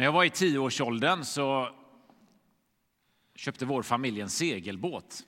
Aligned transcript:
När 0.00 0.04
jag 0.04 0.12
var 0.12 0.24
i 0.24 0.30
tioårsåldern 0.30 1.24
så 1.24 1.68
köpte 3.34 3.66
vår 3.66 3.82
familj 3.82 4.20
en 4.20 4.30
segelbåt. 4.30 5.22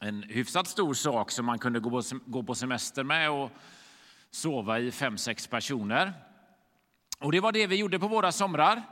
En 0.00 0.22
hyfsat 0.22 0.68
stor 0.68 0.94
sak 0.94 1.30
som 1.30 1.46
man 1.46 1.58
kunde 1.58 1.80
gå 2.26 2.42
på 2.42 2.54
semester 2.54 3.04
med 3.04 3.30
och 3.30 3.50
sova 4.30 4.78
i 4.78 4.90
fem, 4.90 5.18
sex 5.18 5.46
personer. 5.46 6.12
Och 7.18 7.32
det 7.32 7.40
var 7.40 7.52
det 7.52 7.66
vi 7.66 7.76
gjorde 7.76 7.98
på 7.98 8.08
våra 8.08 8.32
somrar. 8.32 8.82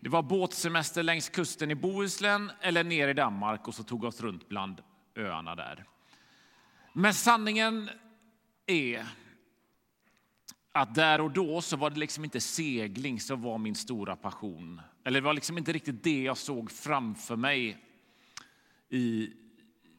Det 0.00 0.08
var 0.08 0.22
båtsemester 0.22 1.02
längs 1.02 1.28
kusten 1.28 1.70
i 1.70 1.74
Bohuslän 1.74 2.50
eller 2.60 2.84
ner 2.84 3.08
i 3.08 3.14
Danmark 3.14 3.68
och 3.68 3.74
så 3.74 3.82
tog 3.82 4.04
oss 4.04 4.20
runt 4.20 4.48
bland 4.48 4.82
öarna 5.16 5.54
där. 5.54 5.84
Men 6.92 7.14
sanningen 7.14 7.90
är 8.66 9.06
att 10.78 10.94
där 10.94 11.20
och 11.20 11.30
då 11.30 11.60
så 11.60 11.76
var 11.76 11.90
det 11.90 11.98
liksom 11.98 12.24
inte 12.24 12.40
segling 12.40 13.20
som 13.20 13.42
var 13.42 13.58
min 13.58 13.74
stora 13.74 14.16
passion. 14.16 14.80
Eller 15.04 15.20
det 15.20 15.24
var 15.24 15.34
liksom 15.34 15.58
inte 15.58 15.72
riktigt 15.72 16.04
det 16.04 16.22
jag 16.22 16.36
såg 16.36 16.70
framför 16.70 17.36
mig 17.36 17.76
i, 18.88 19.30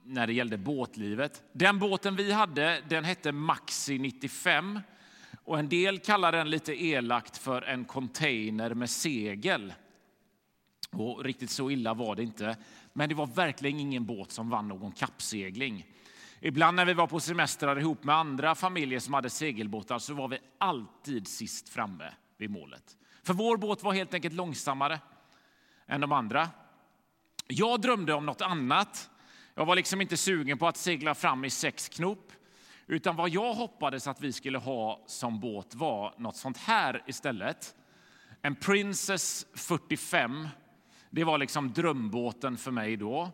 när 0.03 0.27
det 0.27 0.33
gällde 0.33 0.57
båtlivet. 0.57 1.43
Den 1.53 1.79
båten 1.79 2.15
vi 2.15 2.31
hade 2.31 2.81
den 2.89 3.03
hette 3.03 3.31
Maxi 3.31 3.97
95 3.97 4.79
och 5.43 5.59
en 5.59 5.69
del 5.69 5.99
kallar 5.99 6.31
den 6.31 6.49
lite 6.49 6.83
elakt 6.83 7.37
för 7.37 7.61
en 7.61 7.85
container 7.85 8.73
med 8.73 8.89
segel. 8.89 9.73
Och 10.91 11.23
riktigt 11.23 11.49
så 11.49 11.71
illa 11.71 11.93
var 11.93 12.15
det 12.15 12.23
inte. 12.23 12.57
Men 12.93 13.09
det 13.09 13.15
var 13.15 13.27
verkligen 13.27 13.79
ingen 13.79 14.05
båt 14.05 14.31
som 14.31 14.49
vann 14.49 14.67
någon 14.67 14.91
kappsegling. 14.91 15.85
Ibland 16.41 16.75
när 16.75 16.85
vi 16.85 16.93
var 16.93 17.07
på 17.07 17.19
semestrar 17.19 17.79
ihop 17.79 18.03
med 18.03 18.15
andra 18.15 18.55
familjer 18.55 18.99
som 18.99 19.13
hade 19.13 19.29
segelbåtar 19.29 19.99
så 19.99 20.13
var 20.13 20.27
vi 20.27 20.39
alltid 20.57 21.27
sist 21.27 21.69
framme 21.69 22.13
vid 22.37 22.49
målet. 22.49 22.97
För 23.23 23.33
vår 23.33 23.57
båt 23.57 23.83
var 23.83 23.93
helt 23.93 24.13
enkelt 24.13 24.33
långsammare 24.33 24.99
än 25.87 26.01
de 26.01 26.11
andra. 26.11 26.49
Jag 27.47 27.81
drömde 27.81 28.13
om 28.13 28.25
något 28.25 28.41
annat. 28.41 29.09
Jag 29.55 29.65
var 29.65 29.75
liksom 29.75 30.01
inte 30.01 30.17
sugen 30.17 30.57
på 30.57 30.67
att 30.67 30.77
segla 30.77 31.15
fram 31.15 31.45
i 31.45 31.49
sex 31.49 31.89
knop. 31.89 32.31
Utan 32.87 33.15
vad 33.15 33.29
jag 33.29 33.53
hoppades 33.53 34.07
att 34.07 34.21
vi 34.21 34.33
skulle 34.33 34.57
ha 34.57 35.03
som 35.05 35.39
båt 35.39 35.75
var 35.75 36.13
något 36.17 36.35
sånt 36.35 36.57
här 36.57 37.03
istället. 37.07 37.75
En 38.41 38.55
Princess 38.55 39.45
45. 39.53 40.47
Det 41.09 41.23
var 41.23 41.37
liksom 41.37 41.73
drömbåten 41.73 42.57
för 42.57 42.71
mig 42.71 42.97
då. 42.97 43.31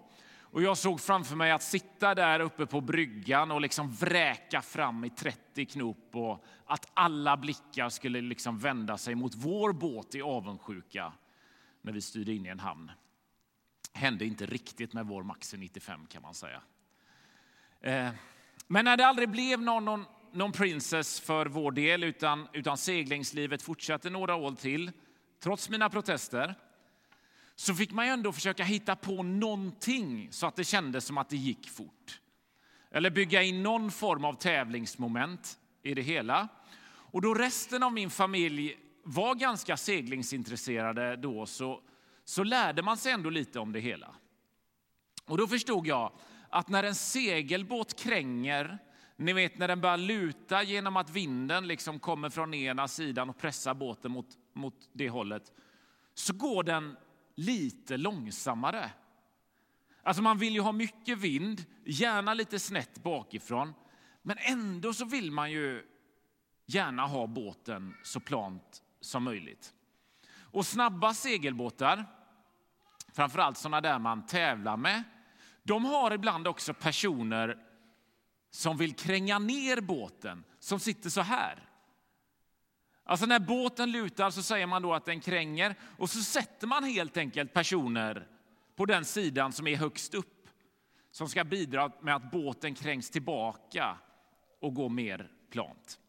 Och 0.55 0.63
jag 0.63 0.77
såg 0.77 1.01
framför 1.01 1.35
mig 1.35 1.51
att 1.51 1.63
sitta 1.63 2.15
där 2.15 2.39
uppe 2.39 2.65
på 2.65 2.81
bryggan 2.81 3.51
och 3.51 3.61
liksom 3.61 3.91
vräka 3.91 4.61
fram 4.61 5.03
i 5.03 5.09
30 5.09 5.65
knop 5.65 6.09
och 6.11 6.45
att 6.65 6.91
alla 6.93 7.37
blickar 7.37 7.89
skulle 7.89 8.21
liksom 8.21 8.59
vända 8.59 8.97
sig 8.97 9.15
mot 9.15 9.35
vår 9.35 9.73
båt 9.73 10.15
i 10.15 10.21
avundsjuka 10.21 11.13
när 11.81 11.93
vi 11.93 12.01
styrde 12.01 12.33
in 12.33 12.45
i 12.45 12.49
en 12.49 12.59
hamn. 12.59 12.91
Hände 13.93 14.25
inte 14.25 14.45
riktigt 14.45 14.93
med 14.93 15.05
vår 15.07 15.23
Maxi 15.23 15.57
95 15.57 16.07
kan 16.07 16.21
man 16.21 16.33
säga. 16.33 16.61
Eh, 17.81 18.09
men 18.67 18.85
när 18.85 18.97
det 18.97 19.07
aldrig 19.07 19.29
blev 19.29 19.61
någon, 19.61 19.85
någon, 19.85 20.05
någon 20.31 20.51
Princess 20.51 21.19
för 21.19 21.45
vår 21.45 21.71
del 21.71 22.03
utan, 22.03 22.47
utan 22.53 22.77
seglingslivet 22.77 23.61
fortsatte 23.61 24.09
några 24.09 24.35
år 24.35 24.51
till, 24.51 24.91
trots 25.39 25.69
mina 25.69 25.89
protester, 25.89 26.55
så 27.55 27.75
fick 27.75 27.91
man 27.91 28.05
ändå 28.05 28.31
försöka 28.31 28.63
hitta 28.63 28.95
på 28.95 29.23
någonting 29.23 30.27
så 30.31 30.47
att 30.47 30.55
det 30.55 30.63
kändes 30.63 31.05
som 31.05 31.17
att 31.17 31.29
det 31.29 31.37
gick 31.37 31.69
fort. 31.69 32.21
Eller 32.91 33.09
bygga 33.09 33.43
in 33.43 33.63
någon 33.63 33.91
form 33.91 34.25
av 34.25 34.33
tävlingsmoment 34.33 35.57
i 35.83 35.93
det 35.93 36.01
hela. 36.01 36.47
Och 36.87 37.21
då 37.21 37.33
resten 37.33 37.83
av 37.83 37.93
min 37.93 38.09
familj 38.09 38.77
var 39.03 39.35
ganska 39.35 39.77
seglingsintresserade 39.77 41.15
då 41.15 41.45
så, 41.45 41.81
så 42.23 42.43
lärde 42.43 42.81
man 42.81 42.97
sig 42.97 43.11
ändå 43.11 43.29
lite 43.29 43.59
om 43.59 43.73
det 43.73 43.79
hela. 43.79 44.15
Och 45.25 45.37
då 45.37 45.47
förstod 45.47 45.87
jag 45.87 46.11
att 46.49 46.69
när 46.69 46.83
en 46.83 46.95
segelbåt 46.95 47.99
kränger, 47.99 48.77
ni 49.15 49.33
vet 49.33 49.57
när 49.57 49.67
den 49.67 49.81
börjar 49.81 49.97
luta 49.97 50.63
genom 50.63 50.97
att 50.97 51.09
vinden 51.09 51.67
liksom 51.67 51.99
kommer 51.99 52.29
från 52.29 52.53
ena 52.53 52.87
sidan 52.87 53.29
och 53.29 53.37
pressar 53.37 53.73
båten 53.73 54.11
mot, 54.11 54.27
mot 54.53 54.89
det 54.93 55.09
hållet, 55.09 55.51
så 56.13 56.33
går 56.33 56.63
den 56.63 56.97
lite 57.35 57.97
långsammare. 57.97 58.91
Alltså 60.03 60.23
man 60.23 60.37
vill 60.37 60.53
ju 60.53 60.61
ha 60.61 60.71
mycket 60.71 61.17
vind, 61.17 61.65
gärna 61.85 62.33
lite 62.33 62.59
snett 62.59 63.03
bakifrån. 63.03 63.73
Men 64.21 64.37
ändå 64.39 64.93
så 64.93 65.05
vill 65.05 65.31
man 65.31 65.51
ju 65.51 65.83
gärna 66.65 67.05
ha 67.05 67.27
båten 67.27 67.95
så 68.03 68.19
plant 68.19 68.83
som 69.01 69.23
möjligt. 69.23 69.73
Och 70.37 70.65
snabba 70.65 71.13
segelbåtar, 71.13 72.05
framförallt 73.13 73.57
sådana 73.57 73.81
där 73.81 73.99
man 73.99 74.25
tävlar 74.25 74.77
med, 74.77 75.03
de 75.63 75.85
har 75.85 76.11
ibland 76.11 76.47
också 76.47 76.73
personer 76.73 77.57
som 78.51 78.77
vill 78.77 78.95
kränga 78.95 79.39
ner 79.39 79.81
båten, 79.81 80.43
som 80.59 80.79
sitter 80.79 81.09
så 81.09 81.21
här. 81.21 81.69
Alltså 83.07 83.25
när 83.25 83.39
båten 83.39 83.91
lutar 83.91 84.29
så 84.29 84.43
säger 84.43 84.67
man 84.67 84.81
då 84.81 84.93
att 84.93 85.05
den 85.05 85.19
kränger 85.21 85.75
och 85.97 86.09
så 86.09 86.21
sätter 86.21 86.67
man 86.67 86.83
helt 86.83 87.17
enkelt 87.17 87.53
personer 87.53 88.27
på 88.75 88.85
den 88.85 89.05
sidan 89.05 89.53
som 89.53 89.67
är 89.67 89.75
högst 89.75 90.13
upp 90.13 90.47
som 91.11 91.29
ska 91.29 91.43
bidra 91.43 91.91
med 92.01 92.15
att 92.15 92.31
båten 92.31 92.75
krängs 92.75 93.09
tillbaka 93.09 93.97
och 94.59 94.73
går 94.73 94.89
mer 94.89 95.29
plant. 95.51 95.99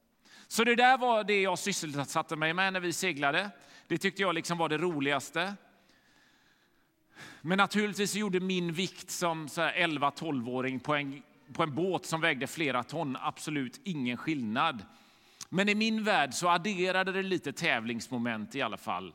Så 0.49 0.65
det 0.65 0.75
där 0.75 0.99
var 0.99 1.25
det 1.25 1.43
jag 1.43 1.59
sysselsatte 1.59 2.37
mig 2.37 2.55
med 2.55 2.73
när 2.73 2.81
vi 2.81 2.93
seglade. 2.93 3.51
Det 3.87 3.99
tyckte 3.99 4.23
jag 4.23 4.35
liksom 4.35 4.59
var 4.59 4.69
det 4.69 4.79
roligaste. 4.79 5.55
Men 7.41 7.59
naturligtvis 7.59 8.15
gjorde 8.15 8.41
min 8.41 8.73
vikt 8.73 9.11
som 9.11 9.47
11-12-åring 9.47 10.81
på 10.81 10.95
en, 10.95 11.23
på 11.53 11.63
en 11.63 11.75
båt 11.75 12.07
som 12.07 12.21
vägde 12.21 12.47
flera 12.47 12.83
ton 12.83 13.17
absolut 13.21 13.81
ingen 13.85 14.17
skillnad. 14.17 14.85
Men 15.57 15.69
i 15.69 15.75
min 15.75 16.05
värld 16.05 16.35
så 16.35 16.49
adderade 16.49 17.13
det 17.13 17.23
lite 17.23 17.53
tävlingsmoment 17.53 18.55
i 18.55 18.63
alla 18.63 18.77
fall 18.77 19.15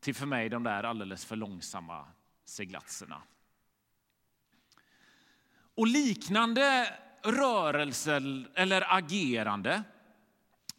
till 0.00 0.14
för 0.14 0.26
mig 0.26 0.48
de 0.48 0.62
där 0.62 0.84
alldeles 0.84 1.24
för 1.24 1.36
långsamma 1.36 2.06
seglatserna. 2.44 3.22
Och 5.74 5.86
liknande 5.86 6.94
rörelser 7.22 8.48
eller 8.54 8.96
agerande 8.96 9.82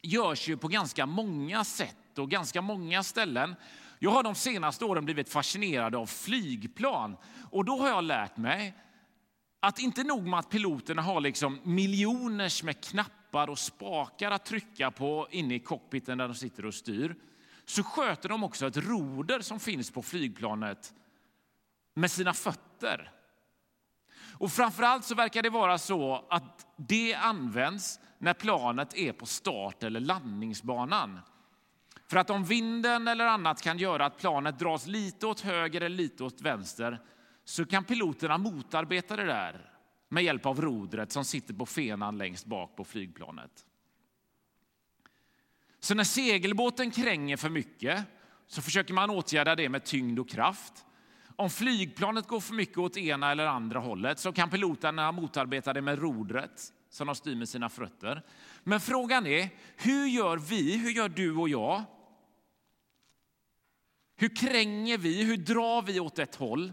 görs 0.02 0.48
ju 0.48 0.56
på 0.56 0.68
ganska 0.68 1.06
många 1.06 1.64
sätt 1.64 2.18
och 2.18 2.30
ganska 2.30 2.62
många 2.62 3.02
ställen. 3.02 3.54
Jag 3.98 4.10
har 4.10 4.22
de 4.22 4.34
senaste 4.34 4.84
åren 4.84 5.04
blivit 5.04 5.28
fascinerad 5.28 5.94
av 5.94 6.06
flygplan 6.06 7.16
och 7.50 7.64
då 7.64 7.76
har 7.76 7.88
jag 7.88 8.04
lärt 8.04 8.36
mig 8.36 8.74
att 9.66 9.78
inte 9.78 10.04
nog 10.04 10.26
med 10.26 10.38
att 10.38 10.50
piloterna 10.50 11.02
har 11.02 11.20
liksom 11.20 11.60
miljoners 11.62 12.62
med 12.62 12.84
knappar 12.84 13.50
och 13.50 13.58
spakar 13.58 14.30
att 14.30 14.44
trycka 14.44 14.90
på 14.90 15.28
inne 15.30 15.54
i 15.54 15.58
cockpiten 15.58 16.18
där 16.18 16.28
de 16.28 16.34
sitter 16.34 16.66
och 16.66 16.74
styr, 16.74 17.14
så 17.64 17.82
sköter 17.82 18.28
de 18.28 18.44
också 18.44 18.66
ett 18.66 18.76
roder 18.76 19.40
som 19.40 19.60
finns 19.60 19.90
på 19.90 20.02
flygplanet 20.02 20.94
med 21.94 22.10
sina 22.10 22.32
fötter. 22.32 23.10
Och 24.38 24.52
framförallt 24.52 25.04
så 25.04 25.14
verkar 25.14 25.42
det 25.42 25.50
vara 25.50 25.78
så 25.78 26.24
att 26.30 26.66
det 26.76 27.14
används 27.14 28.00
när 28.18 28.34
planet 28.34 28.96
är 28.96 29.12
på 29.12 29.26
start 29.26 29.82
eller 29.82 30.00
landningsbanan. 30.00 31.20
För 32.08 32.16
att 32.16 32.30
om 32.30 32.44
vinden 32.44 33.08
eller 33.08 33.26
annat 33.26 33.62
kan 33.62 33.78
göra 33.78 34.06
att 34.06 34.18
planet 34.18 34.58
dras 34.58 34.86
lite 34.86 35.26
åt 35.26 35.40
höger 35.40 35.80
eller 35.80 35.96
lite 35.96 36.24
åt 36.24 36.40
vänster 36.40 37.00
så 37.48 37.66
kan 37.66 37.84
piloterna 37.84 38.38
motarbeta 38.38 39.16
det 39.16 39.24
där 39.24 39.70
med 40.08 40.24
hjälp 40.24 40.46
av 40.46 40.60
rodret 40.60 41.12
som 41.12 41.24
sitter 41.24 41.54
på 41.54 41.66
fenan 41.66 42.18
längst 42.18 42.46
bak 42.46 42.76
på 42.76 42.84
flygplanet. 42.84 43.66
Så 45.80 45.94
när 45.94 46.04
segelbåten 46.04 46.90
kränger 46.90 47.36
för 47.36 47.48
mycket 47.48 48.04
så 48.46 48.62
försöker 48.62 48.94
man 48.94 49.10
åtgärda 49.10 49.54
det 49.54 49.68
med 49.68 49.84
tyngd 49.84 50.18
och 50.18 50.28
kraft. 50.28 50.84
Om 51.36 51.50
flygplanet 51.50 52.26
går 52.26 52.40
för 52.40 52.54
mycket 52.54 52.78
åt 52.78 52.96
ena 52.96 53.30
eller 53.30 53.46
andra 53.46 53.78
hållet 53.78 54.18
så 54.18 54.32
kan 54.32 54.50
piloterna 54.50 55.12
motarbeta 55.12 55.72
det 55.72 55.82
med 55.82 55.98
rodret 55.98 56.72
som 56.90 57.06
de 57.06 57.16
styr 57.16 57.34
med 57.34 57.48
sina 57.48 57.68
fötter. 57.68 58.22
Men 58.62 58.80
frågan 58.80 59.26
är, 59.26 59.48
hur 59.76 60.06
gör 60.06 60.36
vi, 60.36 60.76
hur 60.76 60.90
gör 60.90 61.08
du 61.08 61.36
och 61.36 61.48
jag? 61.48 61.82
Hur 64.16 64.36
kränger 64.36 64.98
vi, 64.98 65.24
hur 65.24 65.36
drar 65.36 65.82
vi 65.82 66.00
åt 66.00 66.18
ett 66.18 66.34
håll 66.34 66.72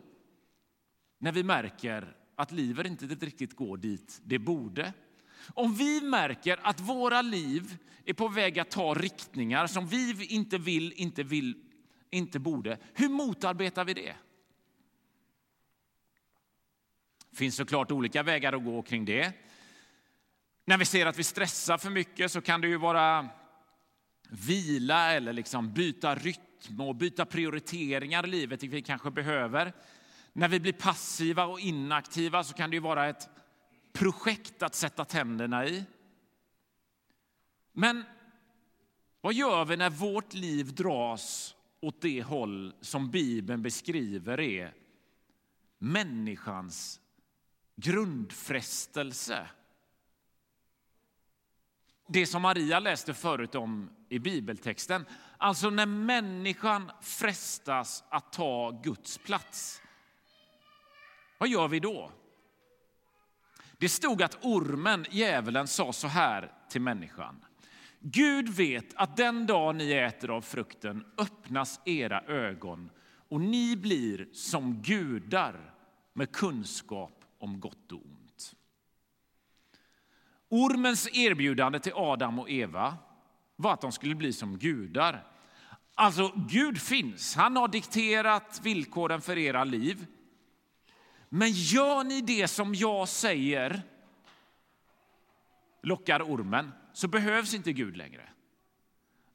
när 1.24 1.32
vi 1.32 1.44
märker 1.44 2.16
att 2.36 2.52
livet 2.52 2.86
inte 2.86 3.06
riktigt 3.06 3.56
går 3.56 3.78
dit 3.78 4.22
det 4.24 4.40
borde? 4.40 4.94
Om 5.54 5.76
vi 5.76 6.02
märker 6.02 6.60
att 6.64 6.80
våra 6.80 7.22
liv 7.22 7.78
är 8.06 8.14
på 8.14 8.28
väg 8.28 8.60
att 8.60 8.72
ta 8.72 8.94
riktningar 8.94 9.68
som 9.68 9.88
vi 9.88 10.26
inte 10.26 10.58
vill, 10.58 10.94
inte 10.94 11.24
vill, 11.24 11.56
inte 12.10 12.40
borde, 12.40 12.78
hur 12.94 13.10
motarbetar 13.10 13.86
vi 13.86 13.94
det? 13.94 14.16
Det 17.30 17.38
finns 17.38 17.56
såklart 17.56 17.92
olika 17.92 18.24
vägar 18.24 18.54
att 18.54 18.64
gå 18.64 18.82
kring 18.82 19.06
det. 19.06 19.34
När 20.66 20.78
vi 20.78 20.86
ser 20.86 21.06
att 21.06 21.20
vi 21.20 21.24
stressar 21.24 21.78
för 21.78 21.90
mycket 21.90 22.32
så 22.32 22.42
kan 22.42 22.62
det 22.62 22.68
ju 22.68 22.78
vara 22.78 23.30
vila 24.30 25.14
eller 25.14 25.34
liksom 25.34 25.74
byta 25.74 26.16
rytm 26.16 26.82
och 26.82 26.96
byta 26.96 27.26
prioriteringar 27.26 28.28
i 28.28 28.30
livet, 28.30 28.64
vilket 28.64 28.78
vi 28.78 28.82
kanske 28.82 29.12
behöver. 29.12 29.74
När 30.34 30.48
vi 30.48 30.60
blir 30.60 30.74
passiva 30.74 31.46
och 31.46 31.60
inaktiva 31.60 32.44
så 32.44 32.54
kan 32.54 32.70
det 32.70 32.76
ju 32.76 32.80
vara 32.80 33.10
ett 33.10 33.30
projekt 33.94 34.64
att 34.64 34.76
sätta 34.76 35.06
tänderna 35.06 35.66
i. 35.66 35.86
Men 37.72 38.04
vad 39.22 39.34
gör 39.34 39.66
vi 39.66 39.78
när 39.78 39.90
vårt 39.90 40.34
liv 40.34 40.76
dras 40.76 41.56
åt 41.82 42.02
det 42.02 42.24
håll 42.24 42.74
som 42.82 43.12
Bibeln 43.12 43.62
beskriver 43.62 44.40
är 44.40 44.74
människans 45.78 47.00
grundfrestelse? 47.76 49.48
Det 52.08 52.26
som 52.26 52.42
Maria 52.42 52.80
läste 52.80 53.14
förut 53.14 53.56
om 53.56 53.90
i 54.10 54.20
bibeltexten. 54.20 55.06
Alltså 55.38 55.70
när 55.70 55.86
människan 55.86 56.92
frestas 57.02 58.04
att 58.10 58.34
ta 58.34 58.72
Guds 58.84 59.18
plats. 59.18 59.83
Vad 61.44 61.50
gör 61.50 61.68
vi 61.68 61.80
då? 61.80 62.12
Det 63.78 63.90
stod 63.90 64.22
att 64.24 64.46
ormen, 64.46 65.06
djävulen, 65.10 65.68
sa 65.68 65.94
så 65.94 66.08
här 66.08 66.52
till 66.70 66.82
människan. 66.82 67.46
Gud 68.00 68.50
vet 68.50 68.94
att 68.96 69.18
den 69.18 69.46
dag 69.46 69.76
ni 69.76 69.92
äter 69.92 70.30
av 70.30 70.42
frukten 70.42 71.06
öppnas 71.18 71.82
era 71.86 72.22
ögon 72.22 72.90
och 73.30 73.42
ni 73.42 73.76
blir 73.76 74.28
som 74.34 74.82
gudar 74.82 75.74
med 76.14 76.32
kunskap 76.32 77.26
om 77.40 77.60
gott 77.60 77.92
och 77.92 78.06
ont. 78.06 78.56
Ormens 80.50 81.10
erbjudande 81.14 81.80
till 81.80 81.94
Adam 81.96 82.40
och 82.40 82.50
Eva 82.50 82.98
var 83.56 83.74
att 83.74 83.82
de 83.82 83.92
skulle 83.92 84.16
bli 84.16 84.34
som 84.34 84.58
gudar. 84.58 85.28
Alltså, 85.96 86.32
Gud 86.50 86.82
finns. 86.82 87.36
Han 87.36 87.56
har 87.56 87.68
dikterat 87.68 88.60
villkoren 88.64 89.22
för 89.22 89.38
era 89.38 89.64
liv. 89.64 90.08
Men 91.36 91.52
gör 91.52 92.04
ni 92.04 92.22
det 92.22 92.48
som 92.48 92.76
jag 92.76 93.10
säger, 93.10 93.82
lockar 95.82 96.22
ormen, 96.22 96.72
så 96.94 97.08
behövs 97.08 97.54
inte 97.54 97.74
Gud 97.74 97.98
längre. 97.98 98.30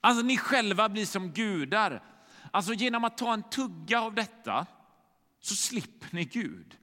Alltså 0.00 0.23
ni 0.23 0.37
själva 0.37 0.89
blir 0.89 1.06
som 1.06 1.33
gudar. 1.33 2.03
Alltså 2.50 2.73
genom 2.73 3.05
att 3.05 3.19
ta 3.19 3.35
en 3.35 3.43
tugga 3.43 4.00
av 4.00 4.15
detta 4.15 4.67
så 5.41 5.55
slipper 5.55 6.09
ni 6.11 6.25
Gud. 6.25 6.79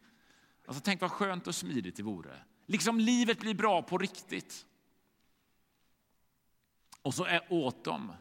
Alltså 0.68 0.82
tänk 0.86 1.02
vad 1.02 1.12
skönt 1.12 1.48
och 1.48 1.56
smidigt 1.56 1.96
det 1.96 2.04
vore. 2.04 2.42
Liksom 2.66 3.00
livet 3.00 3.40
blir 3.40 3.54
bra 3.54 3.82
på 3.82 3.98
riktigt. 3.98 4.66
Och 7.02 7.14
så 7.14 7.26
är 7.26 7.42
åt 7.50 7.84
dem. 7.84 8.12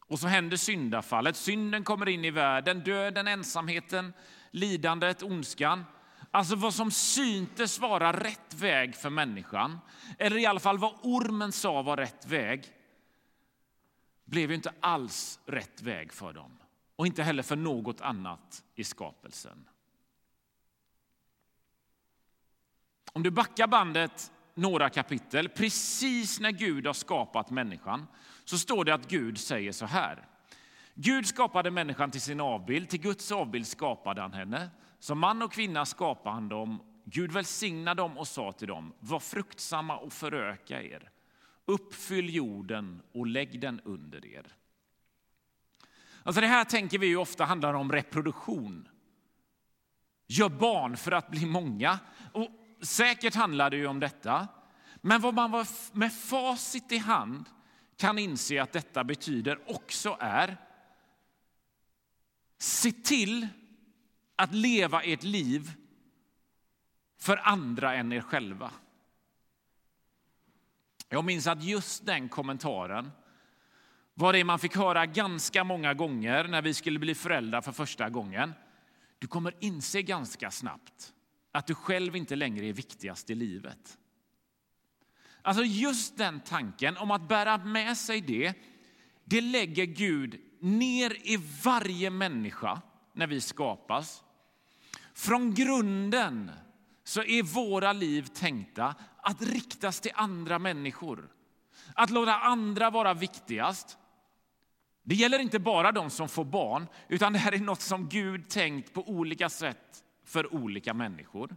Och 0.00 0.18
så 0.18 0.26
händer 0.26 0.56
syndafallet. 0.56 1.36
Synden 1.36 1.84
kommer 1.84 2.08
in 2.08 2.24
i 2.24 2.30
världen, 2.30 2.80
döden, 2.80 3.28
ensamheten, 3.28 4.12
lidandet, 4.54 5.22
ondskan. 5.22 5.84
Alltså 6.30 6.56
vad 6.56 6.74
som 6.74 6.90
syntes 6.90 7.78
vara 7.78 8.12
rätt 8.12 8.54
väg 8.54 8.94
för 8.96 9.10
människan, 9.10 9.78
eller 10.18 10.38
i 10.38 10.46
alla 10.46 10.60
fall 10.60 10.78
vad 10.78 10.94
ormen 11.02 11.52
sa 11.52 11.82
var 11.82 11.96
rätt 11.96 12.26
väg, 12.26 12.64
blev 14.24 14.50
ju 14.50 14.56
inte 14.56 14.72
alls 14.80 15.40
rätt 15.46 15.82
väg 15.82 16.12
för 16.12 16.32
dem. 16.32 16.58
Och 16.96 17.06
inte 17.06 17.22
heller 17.22 17.42
för 17.42 17.56
något 17.56 18.00
annat 18.00 18.64
i 18.74 18.84
skapelsen. 18.84 19.68
Om 23.12 23.22
du 23.22 23.30
backar 23.30 23.66
bandet 23.66 24.32
några 24.54 24.90
kapitel, 24.90 25.48
precis 25.48 26.40
när 26.40 26.50
Gud 26.50 26.86
har 26.86 26.94
skapat 26.94 27.50
människan, 27.50 28.06
så 28.44 28.58
står 28.58 28.84
det 28.84 28.94
att 28.94 29.08
Gud 29.08 29.38
säger 29.38 29.72
så 29.72 29.86
här. 29.86 30.28
Gud 30.94 31.26
skapade 31.26 31.70
människan 31.70 32.10
till 32.10 32.20
sin 32.20 32.40
avbild, 32.40 32.88
till 32.88 33.00
Guds 33.00 33.32
avbild 33.32 33.66
skapade 33.66 34.20
han 34.20 34.32
henne. 34.32 34.70
Som 34.98 35.18
man 35.18 35.42
och 35.42 35.52
kvinna 35.52 35.86
skapade 35.86 36.34
han 36.34 36.48
dem. 36.48 36.82
Gud 37.04 37.32
välsignade 37.32 38.02
dem 38.02 38.18
och 38.18 38.28
sa 38.28 38.52
till 38.52 38.68
dem, 38.68 38.92
var 39.00 39.20
fruktsamma 39.20 39.96
och 39.96 40.12
föröka 40.12 40.82
er. 40.82 41.10
Uppfyll 41.64 42.34
jorden 42.34 43.02
och 43.12 43.26
lägg 43.26 43.60
den 43.60 43.80
under 43.80 44.26
er. 44.26 44.46
Alltså 46.22 46.40
det 46.40 46.46
här 46.46 46.64
tänker 46.64 46.98
vi 46.98 47.06
ju 47.06 47.16
ofta 47.16 47.44
handlar 47.44 47.74
om 47.74 47.92
reproduktion. 47.92 48.88
Gör 50.26 50.48
barn 50.48 50.96
för 50.96 51.12
att 51.12 51.30
bli 51.30 51.46
många. 51.46 51.98
Och 52.32 52.48
säkert 52.80 53.34
handlar 53.34 53.70
det 53.70 53.76
ju 53.76 53.86
om 53.86 54.00
detta. 54.00 54.48
Men 54.96 55.20
vad 55.20 55.34
man 55.34 55.66
med 55.92 56.12
facit 56.12 56.92
i 56.92 56.98
hand 56.98 57.44
kan 57.96 58.18
inse 58.18 58.62
att 58.62 58.72
detta 58.72 59.04
betyder 59.04 59.70
också 59.70 60.16
är 60.20 60.56
se 62.64 62.92
till 62.92 63.48
att 64.36 64.54
leva 64.54 65.02
ert 65.02 65.22
liv 65.22 65.72
för 67.18 67.36
andra 67.36 67.94
än 67.94 68.12
er 68.12 68.20
själva. 68.20 68.70
Jag 71.08 71.24
minns 71.24 71.46
att 71.46 71.64
just 71.64 72.06
den 72.06 72.28
kommentaren 72.28 73.10
var 74.14 74.32
det 74.32 74.44
man 74.44 74.58
fick 74.58 74.76
höra 74.76 75.06
ganska 75.06 75.64
många 75.64 75.94
gånger 75.94 76.48
när 76.48 76.62
vi 76.62 76.74
skulle 76.74 76.98
bli 76.98 77.14
föräldrar 77.14 77.60
för 77.60 77.72
första 77.72 78.10
gången. 78.10 78.52
Du 79.18 79.26
kommer 79.26 79.54
inse 79.60 80.02
ganska 80.02 80.50
snabbt 80.50 81.12
att 81.52 81.66
du 81.66 81.74
själv 81.74 82.16
inte 82.16 82.36
längre 82.36 82.66
är 82.66 82.72
viktigast 82.72 83.30
i 83.30 83.34
livet. 83.34 83.98
Alltså 85.42 85.64
just 85.64 86.18
den 86.18 86.40
tanken 86.40 86.96
om 86.96 87.10
att 87.10 87.28
bära 87.28 87.58
med 87.58 87.96
sig 87.96 88.20
det, 88.20 88.54
det 89.24 89.40
lägger 89.40 89.84
Gud 89.84 90.40
ner 90.64 91.16
i 91.22 91.36
varje 91.64 92.10
människa 92.10 92.80
när 93.12 93.26
vi 93.26 93.40
skapas. 93.40 94.22
Från 95.14 95.54
grunden 95.54 96.50
så 97.04 97.22
är 97.22 97.42
våra 97.42 97.92
liv 97.92 98.26
tänkta 98.34 98.94
att 99.22 99.42
riktas 99.42 100.00
till 100.00 100.12
andra 100.14 100.58
människor. 100.58 101.28
Att 101.94 102.10
låta 102.10 102.34
andra 102.34 102.90
vara 102.90 103.14
viktigast. 103.14 103.98
Det 105.02 105.14
gäller 105.14 105.38
inte 105.38 105.58
bara 105.58 105.92
de 105.92 106.10
som 106.10 106.28
får 106.28 106.44
barn, 106.44 106.86
utan 107.08 107.32
det 107.32 107.38
här 107.38 107.52
är 107.52 107.58
något 107.58 107.80
som 107.80 108.08
Gud 108.08 108.48
tänkt 108.48 108.92
på 108.92 109.08
olika 109.08 109.48
sätt 109.48 110.04
för 110.24 110.54
olika 110.54 110.94
människor. 110.94 111.56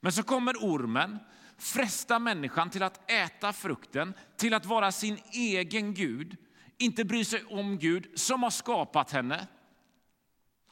Men 0.00 0.12
så 0.12 0.22
kommer 0.22 0.56
ormen, 0.56 1.18
frästa 1.58 2.18
människan 2.18 2.70
till 2.70 2.82
att 2.82 3.10
äta 3.10 3.52
frukten, 3.52 4.14
till 4.36 4.54
att 4.54 4.66
vara 4.66 4.92
sin 4.92 5.18
egen 5.32 5.94
Gud, 5.94 6.36
inte 6.80 7.04
bryr 7.04 7.24
sig 7.24 7.44
om 7.44 7.78
Gud 7.78 8.18
som 8.18 8.42
har 8.42 8.50
skapat 8.50 9.10
henne 9.10 9.46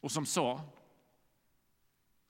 och 0.00 0.12
som 0.12 0.26
sa 0.26 0.60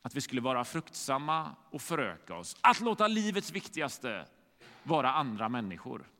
att 0.02 0.14
vi 0.14 0.20
skulle 0.20 0.40
vara 0.40 0.64
fruktsamma 0.64 1.56
och 1.70 1.82
föröka 1.82 2.34
oss. 2.34 2.56
Att 2.60 2.80
låta 2.80 3.08
livets 3.08 3.50
viktigaste 3.50 4.26
vara 4.82 5.12
andra 5.12 5.48
människor. 5.48 6.10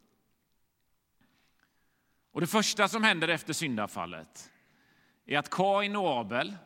Och 2.33 2.41
Det 2.41 2.47
första 2.47 2.89
som 2.89 3.03
händer 3.03 3.29
efter 3.29 3.53
syndafallet 3.53 4.51
är 5.27 5.39
att 5.39 5.51
Kain 5.51 5.97
och 5.97 6.21
Abel, 6.21 6.57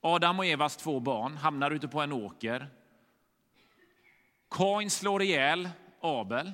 Adam 0.00 0.38
och 0.38 0.46
Evas 0.46 0.76
två 0.76 1.00
barn, 1.00 1.36
hamnar 1.36 1.70
ute 1.70 1.88
på 1.88 2.00
en 2.00 2.12
åker. 2.12 2.66
Kain 4.50 4.90
slår 4.90 5.22
ihjäl 5.22 5.68
Abel 6.00 6.52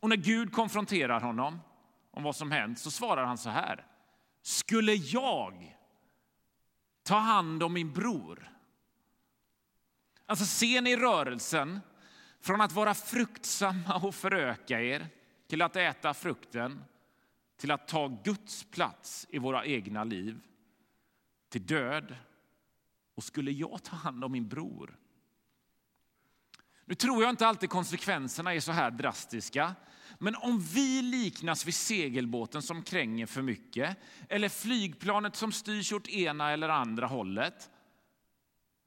och 0.00 0.08
när 0.08 0.16
Gud 0.16 0.52
konfronterar 0.52 1.20
honom 1.20 1.60
om 2.14 2.22
vad 2.22 2.36
som 2.36 2.50
hänt 2.50 2.78
så 2.78 2.90
svarar 2.90 3.24
han 3.24 3.38
så 3.38 3.50
här. 3.50 3.86
Skulle 4.42 4.94
jag 4.94 5.76
ta 7.02 7.16
hand 7.16 7.62
om 7.62 7.72
min 7.72 7.92
bror 7.92 8.54
Alltså 10.26 10.44
ser 10.44 10.80
ni 10.80 10.96
rörelsen 10.96 11.80
från 12.40 12.60
att 12.60 12.72
vara 12.72 12.94
fruktsamma 12.94 13.96
och 13.96 14.14
föröka 14.14 14.80
er 14.80 15.06
till 15.46 15.62
att 15.62 15.76
äta 15.76 16.14
frukten, 16.14 16.84
till 17.56 17.70
att 17.70 17.88
ta 17.88 18.08
Guds 18.24 18.64
plats 18.64 19.26
i 19.30 19.38
våra 19.38 19.64
egna 19.64 20.04
liv, 20.04 20.40
till 21.48 21.66
död. 21.66 22.16
Och 23.14 23.24
skulle 23.24 23.50
jag 23.50 23.82
ta 23.82 23.96
hand 23.96 24.24
om 24.24 24.32
min 24.32 24.48
bror? 24.48 24.98
Nu 26.84 26.94
tror 26.94 27.22
jag 27.22 27.30
inte 27.30 27.46
alltid 27.46 27.70
konsekvenserna 27.70 28.54
är 28.54 28.60
så 28.60 28.72
här 28.72 28.90
drastiska. 28.90 29.74
Men 30.24 30.36
om 30.36 30.60
vi 30.60 31.02
liknas 31.02 31.66
vid 31.66 31.74
segelbåten 31.74 32.62
som 32.62 32.82
kränger 32.82 33.26
för 33.26 33.42
mycket 33.42 33.96
eller 34.28 34.48
flygplanet 34.48 35.36
som 35.36 35.52
styrs 35.52 35.92
åt 35.92 36.08
ena 36.08 36.50
eller 36.50 36.68
andra 36.68 37.06
hållet 37.06 37.70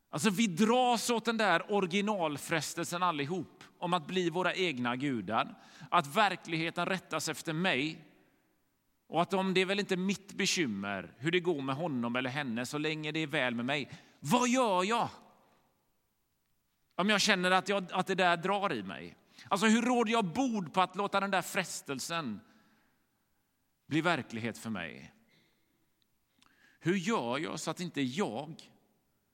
Alltså 0.09 0.29
vi 0.29 0.47
dras 0.47 1.09
åt 1.09 1.25
den 1.25 1.37
där 1.37 1.71
originalfrestelsen 1.71 3.03
allihop 3.03 3.63
om 3.77 3.93
att 3.93 4.07
bli 4.07 4.29
våra 4.29 4.53
egna 4.53 4.95
gudar. 4.95 5.55
Att 5.91 6.15
verkligheten 6.15 6.85
rättas 6.85 7.29
efter 7.29 7.53
mig. 7.53 8.05
Och 9.07 9.21
att 9.21 9.33
om 9.33 9.53
det 9.53 9.61
är 9.61 9.65
väl 9.65 9.79
inte 9.79 9.97
mitt 9.97 10.33
bekymmer 10.33 11.13
hur 11.17 11.31
det 11.31 11.39
går 11.39 11.61
med 11.61 11.75
honom 11.75 12.15
eller 12.15 12.29
henne 12.29 12.65
så 12.65 12.77
länge 12.77 13.11
det 13.11 13.19
är 13.19 13.27
väl 13.27 13.55
med 13.55 13.65
mig. 13.65 13.91
Vad 14.19 14.49
gör 14.49 14.83
jag? 14.83 15.09
Om 16.95 17.09
jag 17.09 17.21
känner 17.21 17.51
att, 17.51 17.69
jag, 17.69 17.85
att 17.91 18.07
det 18.07 18.15
där 18.15 18.37
drar 18.37 18.73
i 18.73 18.83
mig. 18.83 19.15
Alltså 19.49 19.67
hur 19.67 19.81
råder 19.81 20.11
jag 20.11 20.25
bord 20.25 20.73
på 20.73 20.81
att 20.81 20.95
låta 20.95 21.19
den 21.19 21.31
där 21.31 21.41
frestelsen 21.41 22.39
bli 23.87 24.01
verklighet 24.01 24.57
för 24.57 24.69
mig? 24.69 25.13
Hur 26.79 26.95
gör 26.95 27.37
jag 27.37 27.59
så 27.59 27.71
att 27.71 27.79
inte 27.79 28.01
jag 28.01 28.61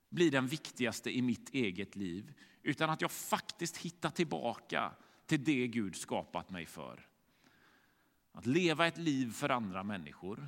blir 0.09 0.31
den 0.31 0.47
viktigaste 0.47 1.17
i 1.17 1.21
mitt 1.21 1.49
eget 1.49 1.95
liv 1.95 2.33
utan 2.63 2.89
att 2.89 3.01
jag 3.01 3.11
faktiskt 3.11 3.77
hittar 3.77 4.09
tillbaka 4.09 4.91
till 5.25 5.43
det 5.43 5.67
Gud 5.67 5.95
skapat 5.95 6.49
mig 6.49 6.65
för? 6.65 7.07
Att 8.31 8.45
leva 8.45 8.87
ett 8.87 8.97
liv 8.97 9.31
för 9.31 9.49
andra 9.49 9.83
människor 9.83 10.47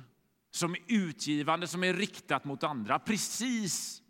som 0.50 0.74
är 0.74 0.80
utgivande, 0.86 1.66
som 1.66 1.84
är 1.84 1.94
riktat 1.94 2.44
mot 2.44 2.62
andra 2.62 2.98
precis 2.98 4.02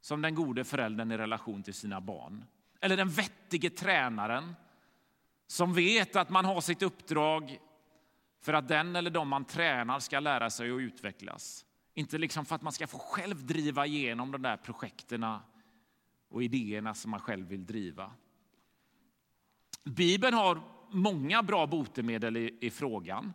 som 0.00 0.22
den 0.22 0.34
gode 0.34 0.64
föräldern 0.64 1.12
i 1.12 1.16
relation 1.16 1.62
till 1.62 1.74
sina 1.74 2.00
barn. 2.00 2.44
Eller 2.80 2.96
den 2.96 3.08
vettige 3.08 3.70
tränaren 3.70 4.54
som 5.46 5.74
vet 5.74 6.16
att 6.16 6.30
man 6.30 6.44
har 6.44 6.60
sitt 6.60 6.82
uppdrag 6.82 7.58
för 8.40 8.52
att 8.52 8.68
den 8.68 8.96
eller 8.96 9.10
de 9.10 9.28
man 9.28 9.44
tränar 9.44 10.00
ska 10.00 10.20
lära 10.20 10.50
sig 10.50 10.70
att 10.70 10.80
utvecklas. 10.80 11.64
Inte 11.94 12.18
liksom 12.18 12.44
för 12.44 12.54
att 12.54 12.62
man 12.62 12.72
ska 12.72 12.86
få 12.86 12.98
själv 12.98 13.46
driva 13.46 13.86
igenom 13.86 14.32
de 14.32 14.42
där 14.42 14.56
projekterna 14.56 15.42
och 16.28 16.42
idéerna 16.42 16.94
som 16.94 17.10
man 17.10 17.20
själv 17.20 17.48
vill 17.48 17.66
driva. 17.66 18.10
Bibeln 19.84 20.34
har 20.34 20.60
många 20.90 21.42
bra 21.42 21.66
botemedel 21.66 22.36
i, 22.36 22.58
i 22.60 22.70
frågan. 22.70 23.32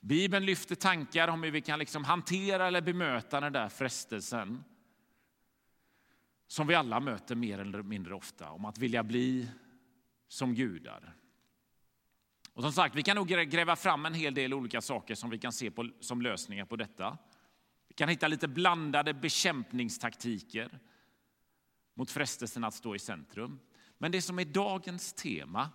Bibeln 0.00 0.46
lyfter 0.46 0.74
tankar 0.74 1.28
om 1.28 1.42
hur 1.42 1.50
vi 1.50 1.60
kan 1.60 1.78
liksom 1.78 2.04
hantera 2.04 2.66
eller 2.66 2.80
bemöta 2.80 3.40
den 3.40 3.52
där 3.52 3.68
frestelsen 3.68 4.64
som 6.48 6.66
vi 6.66 6.74
alla 6.74 7.00
möter 7.00 7.34
mer 7.34 7.58
eller 7.58 7.82
mindre 7.82 8.14
ofta, 8.14 8.50
om 8.50 8.64
att 8.64 8.78
vilja 8.78 9.02
bli 9.02 9.48
som 10.28 10.54
gudar. 10.54 11.14
Och 12.52 12.62
som 12.62 12.72
sagt, 12.72 12.94
vi 12.94 13.02
kan 13.02 13.16
nog 13.16 13.28
gräva 13.28 13.76
fram 13.76 14.06
en 14.06 14.14
hel 14.14 14.34
del 14.34 14.54
olika 14.54 14.80
saker 14.80 15.14
som 15.14 15.30
vi 15.30 15.38
kan 15.38 15.52
se 15.52 15.70
på, 15.70 15.90
som 16.00 16.22
lösningar 16.22 16.64
på 16.64 16.76
detta. 16.76 17.18
Vi 17.88 17.94
kan 17.94 18.08
hitta 18.08 18.28
lite 18.28 18.48
blandade 18.48 19.14
bekämpningstaktiker 19.14 20.78
mot 21.94 22.10
frestelsen 22.10 22.64
att 22.64 22.74
stå 22.74 22.94
i 22.94 22.98
centrum. 22.98 23.60
Men 23.98 24.12
det 24.12 24.22
som 24.22 24.38
är 24.38 24.44
dagens 24.44 25.12
tema 25.12 25.70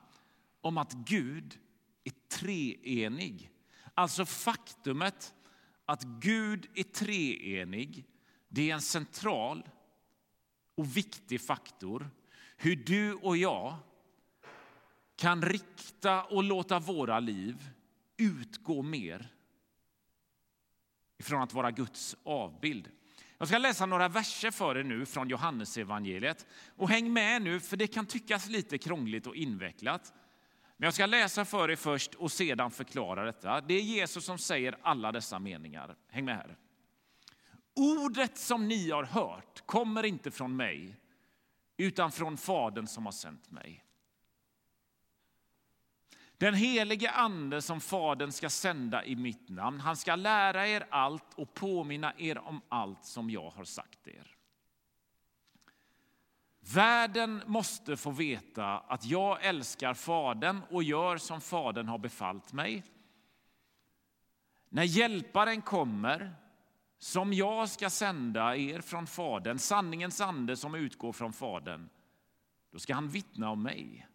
om 0.62 0.77
att 0.77 0.94
Gud 0.94 1.60
är 2.03 2.38
treenig, 2.38 3.51
alltså 3.94 4.25
faktumet 4.25 5.34
att 5.86 6.03
Gud 6.03 6.68
är 6.75 6.84
treenig, 6.84 8.06
det 8.50 8.70
är 8.70 8.74
en 8.74 8.82
central 8.82 9.70
och 10.75 10.98
viktig 10.98 11.42
faktor 11.42 12.10
hur 12.58 12.75
du 12.75 13.13
och 13.13 13.38
jag 13.38 13.75
kan 15.15 15.42
rikta 15.42 16.24
och 16.24 16.44
låta 16.44 16.80
våra 16.80 17.20
liv 17.20 17.70
utgå 18.18 18.82
mer 18.82 19.27
ifrån 21.18 21.42
att 21.42 21.53
vara 21.53 21.72
Guds 21.72 22.15
avbild. 22.24 22.89
Jag 23.38 23.48
ska 23.48 23.58
läsa 23.58 23.86
några 23.86 24.08
verser 24.08 24.51
för 24.51 24.77
er 24.77 24.84
nu 24.84 25.06
från 25.06 25.30
Johannesevangeliet. 25.30 26.46
Och 26.75 26.89
häng 26.89 27.13
med 27.13 27.42
nu, 27.42 27.60
för 27.60 27.77
det 27.77 27.88
kan 27.88 28.06
tyckas 28.06 28.50
lite 28.50 28.77
krångligt 28.77 29.27
och 29.27 29.36
invecklat. 29.36 30.13
Men 30.77 30.88
jag 30.88 30.94
ska 30.94 31.06
läsa 31.06 31.46
för 31.46 31.72
er 31.72 31.75
först 31.75 32.13
och 32.13 32.32
sedan 32.32 32.72
förklara 32.72 33.25
detta. 33.25 33.62
Det 33.62 33.74
är 33.74 33.82
Jesus 33.82 34.25
som 34.25 34.38
säger 34.38 34.77
alla 34.82 35.12
dessa 35.12 35.39
meningar. 35.39 35.96
Häng 36.10 36.25
med 36.25 36.36
här. 36.36 36.58
Ordet 37.75 38.38
som 38.38 38.68
ni 38.68 38.92
har 38.92 39.03
hört 39.03 39.63
kommer 39.65 40.03
inte 40.06 40.32
från 40.32 40.56
mig, 40.56 40.96
utan 41.77 42.12
från 42.12 42.38
Fadern 42.38 42.88
som 42.88 43.06
har 43.06 43.12
sänt 43.12 43.51
mig. 43.51 43.84
Den 46.38 46.53
helige 46.53 47.12
Ande 47.12 47.62
som 47.62 47.82
Fadern 47.82 48.32
ska 48.32 48.50
sända 48.50 49.06
i 49.06 49.15
mitt 49.15 49.50
namn, 49.50 49.80
han 49.80 49.98
ska 49.98 50.15
lära 50.15 50.68
er 50.68 50.88
allt 50.89 51.34
och 51.36 51.53
påminna 51.53 52.13
er 52.18 52.38
om 52.38 52.62
allt 52.70 53.06
som 53.06 53.30
jag 53.30 53.50
har 53.50 53.63
sagt 53.63 54.08
er. 54.08 54.36
Världen 56.74 57.44
måste 57.46 57.98
få 57.98 58.12
veta 58.12 58.80
att 58.80 59.06
jag 59.06 59.46
älskar 59.46 59.94
Fadern 59.94 60.62
och 60.70 60.84
gör 60.84 61.18
som 61.18 61.42
Fadern 61.42 61.88
har 61.88 61.98
befallt 61.98 62.53
mig. 62.53 62.84
När 64.70 64.84
Hjälparen 64.84 65.62
kommer, 65.62 66.36
som 67.04 67.34
jag 67.34 67.70
ska 67.70 67.90
sända 67.90 68.56
er 68.56 68.82
från 68.82 69.08
Fadern, 69.08 69.60
sanningens 69.60 70.22
ande 70.22 70.58
som 70.58 70.76
utgår 70.76 71.14
från 71.14 71.34
Fadern, 71.34 71.90
då 72.72 72.80
ska 72.80 72.94
han 72.94 73.10
vittna 73.10 73.50
om 73.50 73.64
mig. 73.64 74.08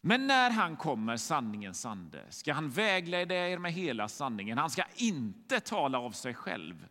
Men 0.00 0.26
när 0.26 0.50
han 0.50 0.76
kommer, 0.76 1.16
sanningens 1.16 1.86
ande, 1.86 2.26
ska 2.30 2.52
han 2.52 2.70
vägleda 2.70 3.34
er 3.34 3.58
med 3.58 3.72
hela 3.72 4.08
sanningen. 4.08 4.58
Han 4.58 4.70
ska 4.70 4.84
inte 4.94 5.60
tala 5.60 5.98
av 5.98 6.10
sig 6.10 6.34
själv, 6.34 6.88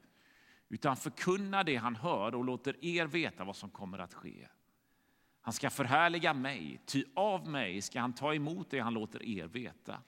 utan 0.70 0.98
förkunna 0.98 1.64
det 1.64 1.76
han 1.76 1.96
hör 1.96 2.36
och 2.36 2.46
låter 2.46 2.86
er 2.86 3.06
veta 3.06 3.44
vad 3.44 3.56
som 3.56 3.70
kommer 3.70 4.00
att 4.00 4.14
ske. 4.14 4.48
Han 5.42 5.54
ska 5.54 5.70
förhärliga 5.70 6.34
mig, 6.34 6.82
ty 6.86 7.04
av 7.16 7.48
mig 7.48 7.82
ska 7.82 8.00
han 8.00 8.14
ta 8.14 8.34
emot 8.34 8.70
det 8.70 8.80
han 8.80 8.94
låter 8.94 9.24
er 9.24 9.48
veta. 9.48 10.02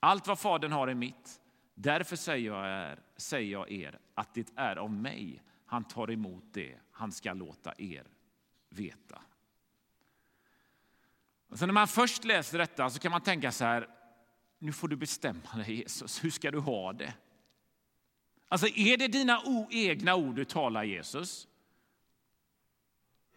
Allt 0.00 0.26
vad 0.26 0.38
Fadern 0.38 0.72
har 0.72 0.88
är 0.88 0.94
mitt. 0.94 1.41
Därför 1.74 2.16
säger 2.16 2.46
jag, 2.46 2.66
er, 2.66 2.98
säger 3.16 3.52
jag 3.52 3.70
er 3.70 3.98
att 4.14 4.34
det 4.34 4.52
är 4.56 4.76
av 4.76 4.92
mig 4.92 5.42
han 5.66 5.84
tar 5.84 6.10
emot 6.10 6.44
det 6.52 6.78
han 6.90 7.12
ska 7.12 7.32
låta 7.32 7.74
er 7.78 8.06
veta. 8.68 9.22
Och 11.48 11.60
när 11.60 11.72
man 11.72 11.88
först 11.88 12.24
läser 12.24 12.58
detta 12.58 12.90
så 12.90 12.98
kan 12.98 13.12
man 13.12 13.20
tänka 13.20 13.52
så 13.52 13.64
här, 13.64 13.88
nu 14.58 14.72
får 14.72 14.88
du 14.88 14.96
bestämma 14.96 15.56
dig 15.56 15.74
Jesus, 15.74 16.24
hur 16.24 16.30
ska 16.30 16.50
du 16.50 16.58
ha 16.58 16.92
det? 16.92 17.14
Alltså 18.48 18.66
är 18.66 18.96
det 18.96 19.08
dina 19.08 19.42
egna 19.70 20.14
ord 20.14 20.34
du 20.34 20.44
talar 20.44 20.84
Jesus? 20.84 21.48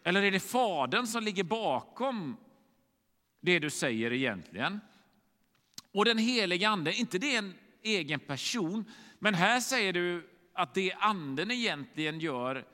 Eller 0.04 0.24
är 0.24 0.32
det 0.32 0.40
Fadern 0.40 1.08
som 1.08 1.24
ligger 1.24 1.44
bakom 1.44 2.38
det 3.40 3.60
du 3.60 3.70
säger 3.70 4.14
egentligen? 4.14 4.80
Och 5.92 6.06
den 6.06 6.18
heliga 6.18 6.70
Ande, 6.70 6.94
inte 6.94 7.18
det 7.18 7.36
en 7.36 7.54
egen 7.86 8.20
person, 8.20 8.86
men 9.20 9.34
här 9.34 9.60
säger 9.60 9.94
du 9.94 10.30
att 10.54 10.74
det 10.74 10.94
Anden 11.00 11.52
egentligen 11.52 12.20
gör 12.20 12.66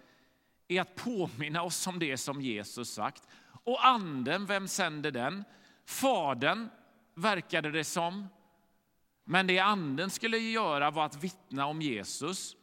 är 0.67 0.81
att 0.81 0.95
påminna 0.95 1.61
oss 1.61 1.87
om 1.87 1.99
det 1.99 2.17
som 2.17 2.41
Jesus 2.41 2.89
sagt. 2.93 3.27
Och 3.63 3.85
anden, 3.85 4.45
vem 4.45 4.67
sänder 4.67 5.11
den? 5.11 5.43
Fadern 5.85 6.69
verkade 7.15 7.71
det 7.71 7.83
som. 7.83 8.27
Men 9.23 9.47
det 9.47 9.59
anden 9.59 10.09
skulle 10.09 10.37
göra 10.37 10.91
var 10.91 11.05
att 11.05 11.23
vittna 11.23 11.65
om 11.65 11.81
Jesus. 11.81 12.55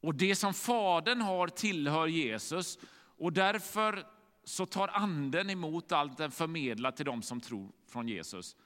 Och 0.00 0.14
det 0.14 0.34
som 0.34 0.54
Fadern 0.54 1.20
har 1.20 1.48
tillhör 1.48 2.06
Jesus. 2.06 2.78
Och 3.18 3.32
därför 3.32 4.06
så 4.44 4.66
tar 4.66 4.88
anden 4.88 5.50
emot 5.50 5.92
allt 5.92 6.16
den 6.16 6.30
förmedlar 6.30 6.90
till 6.90 7.06
dem 7.06 7.22
som 7.22 7.40
tror 7.40 7.72
från 7.86 8.08
Jesus. 8.08 8.56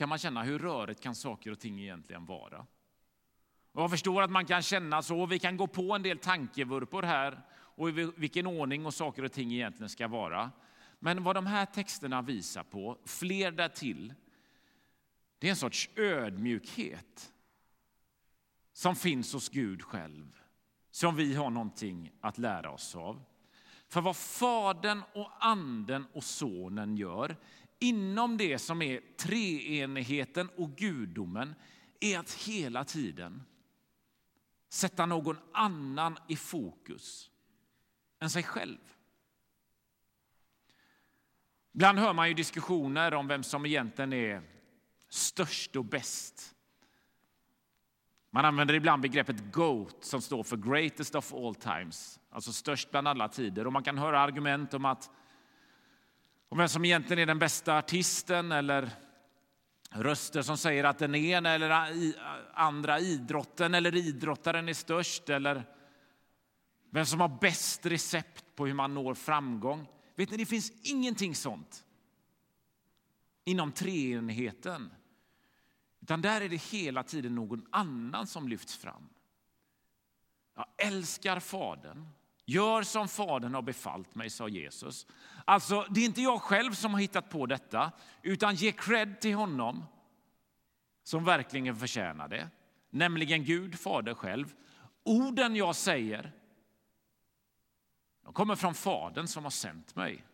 Kan 0.00 0.08
man 0.08 0.18
känna 0.18 0.42
hur 0.42 0.58
rörigt 0.58 1.00
kan 1.00 1.14
saker 1.14 1.50
och 1.50 1.58
ting 1.58 1.80
egentligen 1.80 2.26
vara? 2.26 2.66
Och 3.72 3.82
jag 3.82 3.90
förstår 3.90 4.22
att 4.22 4.30
man 4.30 4.46
kan 4.46 4.62
känna 4.62 5.02
så. 5.02 5.26
Vi 5.26 5.38
kan 5.38 5.56
gå 5.56 5.66
på 5.66 5.94
en 5.94 6.02
del 6.02 6.18
tankevurpor 6.18 7.02
här 7.02 7.42
och 7.52 7.88
i 7.88 8.12
vilken 8.16 8.46
ordning 8.46 8.86
och 8.86 8.94
saker 8.94 9.24
och 9.24 9.32
ting 9.32 9.52
egentligen 9.52 9.88
ska 9.88 10.08
vara. 10.08 10.50
Men 10.98 11.22
vad 11.22 11.36
de 11.36 11.46
här 11.46 11.66
texterna 11.66 12.22
visar 12.22 12.62
på, 12.62 12.98
fler 13.04 13.52
därtill, 13.52 14.14
det 15.38 15.46
är 15.46 15.50
en 15.50 15.56
sorts 15.56 15.90
ödmjukhet 15.96 17.32
som 18.72 18.96
finns 18.96 19.32
hos 19.32 19.48
Gud 19.48 19.82
själv, 19.82 20.40
som 20.90 21.16
vi 21.16 21.34
har 21.34 21.50
någonting 21.50 22.12
att 22.20 22.38
lära 22.38 22.70
oss 22.70 22.96
av. 22.96 23.22
För 23.88 24.00
vad 24.00 24.16
Fadern 24.16 25.02
och 25.14 25.30
Anden 25.40 26.06
och 26.12 26.24
Sonen 26.24 26.96
gör 26.96 27.36
inom 27.80 28.36
det 28.36 28.58
som 28.58 28.82
är 28.82 29.00
treenigheten 29.16 30.48
och 30.56 30.76
gudomen 30.76 31.54
är 32.00 32.18
att 32.18 32.32
hela 32.32 32.84
tiden 32.84 33.42
sätta 34.68 35.06
någon 35.06 35.36
annan 35.52 36.18
i 36.28 36.36
fokus 36.36 37.30
än 38.20 38.30
sig 38.30 38.42
själv. 38.42 38.78
Ibland 41.72 41.98
hör 41.98 42.12
man 42.12 42.28
ju 42.28 42.34
diskussioner 42.34 43.14
om 43.14 43.28
vem 43.28 43.42
som 43.42 43.66
egentligen 43.66 44.12
är 44.12 44.42
störst 45.08 45.76
och 45.76 45.84
bäst. 45.84 46.54
Man 48.30 48.44
använder 48.44 48.74
ibland 48.74 49.02
begreppet 49.02 49.52
GOAT 49.52 50.04
som 50.04 50.20
står 50.20 50.42
för 50.42 50.56
greatest 50.56 51.14
of 51.14 51.34
all 51.34 51.54
times, 51.54 52.20
alltså 52.30 52.52
störst 52.52 52.90
bland 52.90 53.08
alla 53.08 53.28
tider. 53.28 53.66
Och 53.66 53.72
man 53.72 53.82
kan 53.82 53.98
höra 53.98 54.20
argument 54.20 54.74
om 54.74 54.84
att 54.84 55.10
om 56.50 56.58
vem 56.58 56.68
som 56.68 56.84
egentligen 56.84 57.18
är 57.22 57.26
den 57.26 57.38
bästa 57.38 57.78
artisten 57.78 58.52
eller 58.52 58.90
röster 59.90 60.42
som 60.42 60.58
säger 60.58 60.84
att 60.84 60.98
den 60.98 61.14
ena 61.14 61.50
eller 61.50 61.88
andra 62.54 63.00
idrotten 63.00 63.74
eller 63.74 63.94
idrottaren 63.94 64.68
är 64.68 64.74
störst 64.74 65.28
eller 65.28 65.64
vem 66.90 67.06
som 67.06 67.20
har 67.20 67.38
bäst 67.40 67.86
recept 67.86 68.44
på 68.54 68.66
hur 68.66 68.74
man 68.74 68.94
når 68.94 69.14
framgång. 69.14 69.88
Vet 70.16 70.30
ni, 70.30 70.36
det 70.36 70.46
finns 70.46 70.72
ingenting 70.82 71.34
sånt 71.34 71.84
inom 73.44 73.72
treenigheten. 73.72 74.92
Utan 76.00 76.22
där 76.22 76.40
är 76.40 76.48
det 76.48 76.62
hela 76.62 77.02
tiden 77.02 77.34
någon 77.34 77.66
annan 77.70 78.26
som 78.26 78.48
lyfts 78.48 78.76
fram. 78.76 79.08
Jag 80.54 80.66
älskar 80.76 81.40
Fadern. 81.40 82.08
Gör 82.44 82.82
som 82.82 83.08
Fadern 83.08 83.54
har 83.54 83.62
befallt 83.62 84.14
mig, 84.14 84.30
sa 84.30 84.48
Jesus. 84.48 85.06
Alltså, 85.44 85.86
det 85.90 86.00
är 86.00 86.04
inte 86.04 86.22
jag 86.22 86.42
själv 86.42 86.72
som 86.72 86.94
har 86.94 87.00
hittat 87.00 87.30
på 87.30 87.46
detta, 87.46 87.92
utan 88.22 88.54
ge 88.54 88.72
cred 88.72 89.20
till 89.20 89.34
honom 89.34 89.84
som 91.02 91.24
verkligen 91.24 91.76
förtjänar 91.76 92.28
det, 92.28 92.48
nämligen 92.90 93.44
Gud, 93.44 93.78
Fader 93.78 94.14
själv. 94.14 94.54
Orden 95.02 95.56
jag 95.56 95.76
säger, 95.76 96.32
de 98.24 98.32
kommer 98.32 98.56
från 98.56 98.74
Fadern 98.74 99.26
som 99.26 99.44
har 99.44 99.50
sänt 99.50 99.96
mig. 99.96 100.24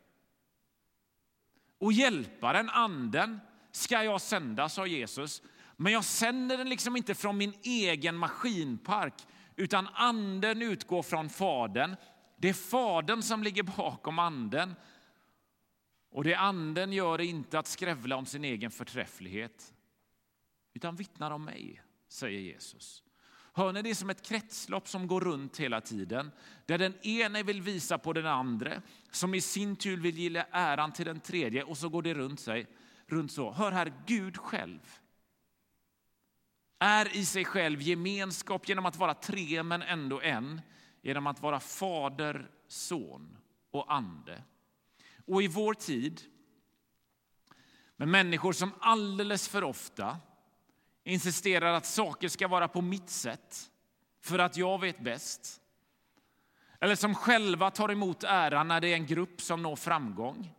Och 1.78 1.92
hjälparen, 1.92 2.70
Anden, 2.70 3.40
ska 3.72 4.02
jag 4.02 4.20
sända, 4.20 4.68
sa 4.68 4.86
Jesus. 4.86 5.42
Men 5.76 5.92
jag 5.92 6.04
sänder 6.04 6.58
den 6.58 6.68
liksom 6.68 6.96
inte 6.96 7.14
från 7.14 7.36
min 7.36 7.54
egen 7.62 8.16
maskinpark, 8.16 9.14
utan 9.56 9.88
anden 9.94 10.62
utgår 10.62 11.02
från 11.02 11.28
Fadern. 11.28 11.96
Det 12.36 12.48
är 12.48 12.52
Fadern 12.52 13.22
som 13.22 13.42
ligger 13.42 13.62
bakom 13.62 14.18
anden. 14.18 14.74
Och 16.10 16.24
det 16.24 16.34
anden 16.34 16.92
gör 16.92 17.20
är 17.20 17.24
inte 17.24 17.58
att 17.58 17.66
skrävla 17.66 18.16
om 18.16 18.26
sin 18.26 18.44
egen 18.44 18.70
förträfflighet, 18.70 19.74
utan 20.74 20.96
vittnar 20.96 21.30
om 21.30 21.44
mig, 21.44 21.82
säger 22.08 22.40
Jesus. 22.40 23.02
Hör 23.52 23.72
ni, 23.72 23.82
det 23.82 23.90
är 23.90 23.94
som 23.94 24.10
ett 24.10 24.22
kretslopp 24.22 24.88
som 24.88 25.06
går 25.06 25.20
runt 25.20 25.56
hela 25.56 25.80
tiden, 25.80 26.30
där 26.66 26.78
den 26.78 26.94
ene 27.06 27.42
vill 27.42 27.62
visa 27.62 27.98
på 27.98 28.12
den 28.12 28.26
andra, 28.26 28.82
som 29.10 29.34
i 29.34 29.40
sin 29.40 29.76
tur 29.76 29.96
vill 29.96 30.18
ge 30.18 30.44
äran 30.50 30.92
till 30.92 31.06
den 31.06 31.20
tredje 31.20 31.62
och 31.62 31.78
så 31.78 31.88
går 31.88 32.02
det 32.02 32.14
runt 32.14 32.40
sig. 32.40 32.66
Runt 33.06 33.32
så. 33.32 33.52
Hör 33.52 33.72
här, 33.72 33.92
Gud 34.06 34.36
själv 34.36 34.98
är 36.78 37.16
i 37.16 37.24
sig 37.24 37.44
själv 37.44 37.82
gemenskap 37.82 38.68
genom 38.68 38.86
att 38.86 38.96
vara 38.96 39.14
tre 39.14 39.62
men 39.62 39.82
ändå 39.82 40.20
en, 40.20 40.60
genom 41.02 41.26
att 41.26 41.42
vara 41.42 41.60
fader, 41.60 42.50
son 42.68 43.38
och 43.70 43.94
ande. 43.94 44.42
Och 45.26 45.42
i 45.42 45.48
vår 45.48 45.74
tid, 45.74 46.22
med 47.96 48.08
människor 48.08 48.52
som 48.52 48.72
alldeles 48.80 49.48
för 49.48 49.64
ofta 49.64 50.18
insisterar 51.04 51.72
att 51.72 51.86
saker 51.86 52.28
ska 52.28 52.48
vara 52.48 52.68
på 52.68 52.80
mitt 52.80 53.10
sätt 53.10 53.70
för 54.20 54.38
att 54.38 54.56
jag 54.56 54.80
vet 54.80 55.00
bäst. 55.00 55.60
Eller 56.80 56.94
som 56.94 57.14
själva 57.14 57.70
tar 57.70 57.92
emot 57.92 58.24
äran 58.24 58.68
när 58.68 58.80
det 58.80 58.88
är 58.88 58.94
en 58.94 59.06
grupp 59.06 59.40
som 59.40 59.62
når 59.62 59.76
framgång. 59.76 60.54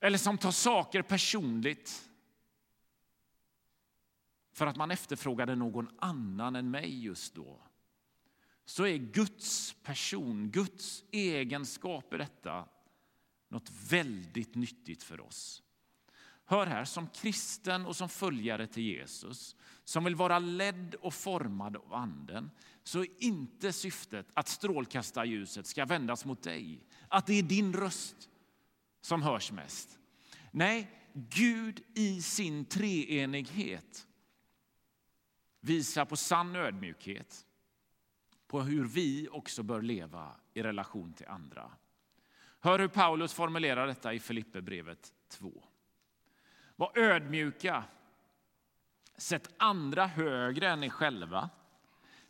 Eller 0.00 0.18
som 0.18 0.38
tar 0.38 0.50
saker 0.50 1.02
personligt 1.02 2.10
för 4.54 4.66
att 4.66 4.76
man 4.76 4.90
efterfrågade 4.90 5.54
någon 5.54 5.88
annan 5.98 6.56
än 6.56 6.70
mig 6.70 7.04
just 7.04 7.34
då. 7.34 7.60
Så 8.64 8.86
är 8.86 8.96
Guds 8.98 9.72
person, 9.82 10.50
Guds 10.50 11.04
egenskap 11.10 12.14
i 12.14 12.16
detta 12.16 12.68
något 13.48 13.70
väldigt 13.88 14.54
nyttigt 14.54 15.02
för 15.02 15.20
oss. 15.20 15.62
Hör 16.44 16.66
här, 16.66 16.84
som 16.84 17.08
kristen 17.08 17.86
och 17.86 17.96
som 17.96 18.08
följare 18.08 18.66
till 18.66 18.82
Jesus, 18.82 19.56
som 19.84 20.04
vill 20.04 20.16
vara 20.16 20.38
ledd 20.38 20.94
och 20.94 21.14
formad 21.14 21.76
av 21.76 21.94
Anden, 21.94 22.50
så 22.82 23.00
är 23.00 23.08
inte 23.18 23.72
syftet 23.72 24.26
att 24.34 24.48
strålkastarljuset 24.48 25.66
ska 25.66 25.84
vändas 25.84 26.24
mot 26.24 26.42
dig, 26.42 26.84
att 27.08 27.26
det 27.26 27.34
är 27.34 27.42
din 27.42 27.72
röst 27.72 28.28
som 29.00 29.22
hörs 29.22 29.52
mest. 29.52 29.98
Nej, 30.50 30.90
Gud 31.12 31.82
i 31.94 32.22
sin 32.22 32.64
treenighet 32.64 34.06
visar 35.64 36.04
på 36.04 36.16
sann 36.16 36.56
ödmjukhet, 36.56 37.46
på 38.46 38.62
hur 38.62 38.84
vi 38.84 39.28
också 39.28 39.62
bör 39.62 39.82
leva 39.82 40.36
i 40.54 40.62
relation 40.62 41.12
till 41.12 41.26
andra. 41.26 41.70
Hör 42.60 42.78
hur 42.78 42.88
Paulus 42.88 43.32
formulerar 43.32 43.86
detta 43.86 44.14
i 44.14 44.18
Filipperbrevet 44.18 45.12
2. 45.28 45.64
Var 46.76 46.98
ödmjuka. 46.98 47.84
Sätt 49.16 49.54
andra 49.56 50.06
högre 50.06 50.68
än 50.68 50.84
er 50.84 50.88
själva. 50.88 51.50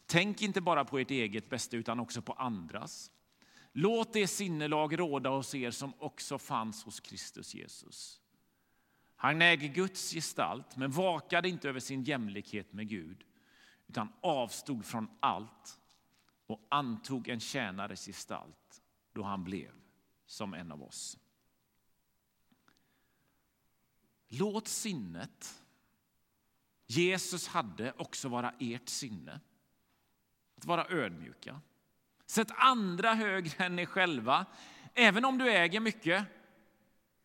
Tänk 0.07 0.42
inte 0.42 0.61
bara 0.61 0.85
på 0.85 0.99
ert 0.99 1.11
eget 1.11 1.51
bästa 1.51 1.77
utan 1.77 2.01
också 2.01 2.23
på 2.23 2.33
andras. 2.33 3.11
Låt 3.73 4.12
det 4.12 4.27
sinnelag 4.27 4.99
råda 4.99 5.31
hos 5.31 5.55
er 5.55 5.70
som 5.70 5.92
också 5.99 6.38
fanns 6.38 6.85
hos 6.85 7.01
Kristus 7.01 7.55
Jesus. 7.55 8.20
Han 9.16 9.42
äger 9.42 9.68
Guds 9.68 10.11
gestalt 10.12 10.77
men 10.77 10.90
vakade 10.90 11.48
inte 11.48 11.68
över 11.68 11.81
sin 11.81 12.03
jämlikhet 12.03 12.72
med 12.72 12.88
Gud 12.88 13.24
utan 13.87 14.12
avstod 14.20 14.85
från 14.85 15.09
allt 15.20 15.81
och 16.46 16.66
antog 16.68 17.29
en 17.29 17.40
tjänares 17.40 18.07
gestalt 18.07 18.83
då 19.12 19.22
han 19.22 19.44
blev 19.44 19.72
som 20.27 20.55
en 20.55 20.72
av 20.72 20.83
oss. 20.83 21.18
Låt 24.29 24.68
sinnet 24.68 25.64
Jesus 26.87 27.48
hade 27.48 27.92
också 27.96 28.29
vara 28.29 28.55
ert 28.59 28.88
sinne. 28.88 29.40
Att 30.57 30.64
vara 30.64 30.87
ödmjuka. 30.88 31.61
Sätt 32.27 32.48
andra 32.57 33.14
högre 33.14 33.64
än 33.64 33.79
er 33.79 33.87
själva, 33.87 34.46
även 34.94 35.24
om 35.24 35.38
du 35.38 35.50
äger 35.50 35.81
mycket. 35.81 36.27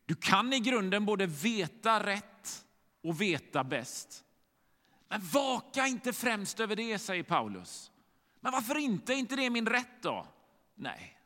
Du 0.09 0.15
kan 0.15 0.53
i 0.53 0.59
grunden 0.59 1.05
både 1.05 1.25
veta 1.25 2.05
rätt 2.05 2.65
och 3.01 3.21
veta 3.21 3.63
bäst. 3.63 4.25
Men 5.07 5.21
vaka 5.21 5.87
inte 5.87 6.13
främst 6.13 6.59
över 6.59 6.75
det, 6.75 6.99
säger 6.99 7.23
Paulus. 7.23 7.91
Men 8.39 8.51
varför 8.51 8.77
inte? 8.77 9.13
Är 9.13 9.17
inte 9.17 9.35
det 9.35 9.49
min 9.49 9.67
rätt 9.67 10.01
då? 10.01 10.27
Nej. 10.75 11.19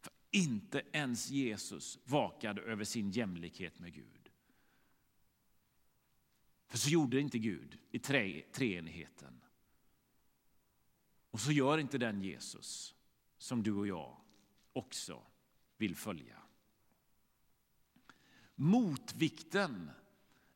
För 0.00 0.12
inte 0.30 0.82
ens 0.92 1.30
Jesus 1.30 1.98
vakade 2.04 2.62
över 2.62 2.84
sin 2.84 3.10
jämlikhet 3.10 3.78
med 3.78 3.94
Gud. 3.94 4.30
För 6.68 6.78
så 6.78 6.90
gjorde 6.90 7.20
inte 7.20 7.38
Gud 7.38 7.78
i 7.90 7.98
tre, 7.98 8.42
treenigheten. 8.52 9.40
Och 11.30 11.40
så 11.40 11.52
gör 11.52 11.78
inte 11.78 11.98
den 11.98 12.22
Jesus 12.22 12.94
som 13.38 13.62
du 13.62 13.72
och 13.72 13.86
jag 13.86 14.16
också 14.72 15.22
vill 15.76 15.96
följa. 15.96 16.39
Motvikten, 18.62 19.90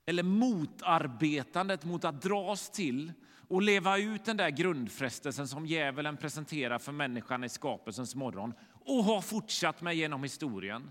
eller 0.06 0.22
motarbetandet 0.22 1.84
mot 1.84 2.04
att 2.04 2.22
dras 2.22 2.70
till 2.70 3.12
och 3.48 3.62
leva 3.62 3.98
ut 3.98 4.24
den 4.24 4.36
där 4.36 4.50
grundfrestelsen 4.50 5.48
som 5.48 5.66
djävulen 5.66 6.16
presenterar 6.16 6.78
för 6.78 6.92
människan 6.92 7.44
i 7.44 7.48
skapelsens 7.48 8.14
morgon 8.14 8.54
och 8.84 9.04
har 9.04 9.20
fortsatt 9.20 9.80
med 9.80 9.96
genom 9.96 10.22
historien. 10.22 10.90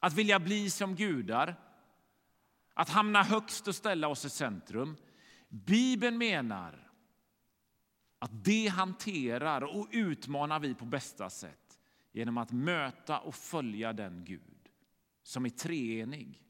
Att 0.00 0.14
vilja 0.14 0.40
bli 0.40 0.70
som 0.70 0.94
gudar, 0.94 1.56
att 2.74 2.88
hamna 2.88 3.22
högst 3.22 3.68
och 3.68 3.74
ställa 3.74 4.08
oss 4.08 4.24
i 4.24 4.30
centrum. 4.30 4.96
Bibeln 5.48 6.18
menar 6.18 6.90
att 8.18 8.44
det 8.44 8.66
hanterar 8.66 9.62
och 9.62 9.88
utmanar 9.90 10.60
vi 10.60 10.74
på 10.74 10.84
bästa 10.84 11.30
sätt 11.30 11.78
genom 12.12 12.38
att 12.38 12.52
möta 12.52 13.18
och 13.18 13.34
följa 13.34 13.92
den 13.92 14.24
Gud 14.24 14.53
som 15.24 15.44
är 15.44 15.50
treenig. 15.50 16.42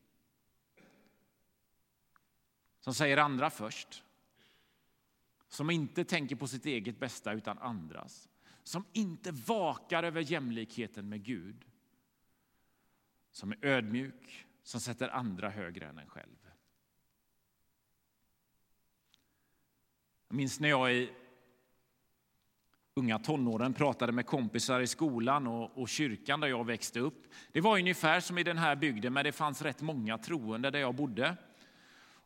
Som 2.80 2.94
säger 2.94 3.16
andra 3.16 3.50
först. 3.50 4.04
Som 5.48 5.70
inte 5.70 6.04
tänker 6.04 6.36
på 6.36 6.46
sitt 6.46 6.66
eget 6.66 6.98
bästa 6.98 7.32
utan 7.32 7.58
andras. 7.58 8.28
Som 8.62 8.84
inte 8.92 9.32
vakar 9.32 10.02
över 10.02 10.20
jämlikheten 10.20 11.08
med 11.08 11.24
Gud. 11.24 11.64
Som 13.30 13.52
är 13.52 13.64
ödmjuk, 13.64 14.46
som 14.62 14.80
sätter 14.80 15.08
andra 15.08 15.50
högre 15.50 15.86
än 15.86 15.98
en 15.98 16.08
själv. 16.08 16.50
Jag 20.28 20.36
minns 20.36 20.60
när 20.60 20.68
jag 20.68 20.94
i 20.94 21.12
unga 22.96 23.18
tonåren 23.18 23.74
pratade 23.74 24.12
med 24.12 24.26
kompisar 24.26 24.80
i 24.80 24.86
skolan 24.86 25.46
och, 25.46 25.78
och, 25.78 25.88
kyrkan 25.88 26.40
där 26.40 26.48
jag 26.48 26.66
växte 26.66 27.00
upp. 27.00 27.26
Det 27.52 27.60
var 27.60 27.78
ungefär 27.78 28.20
som 28.20 28.38
i 28.38 28.42
den 28.42 28.58
här 28.58 28.76
bygden, 28.76 29.12
men 29.12 29.24
det 29.24 29.32
fanns 29.32 29.62
rätt 29.62 29.82
många 29.82 30.18
troende 30.18 30.70
där 30.70 30.78
jag 30.78 30.94
bodde. 30.94 31.36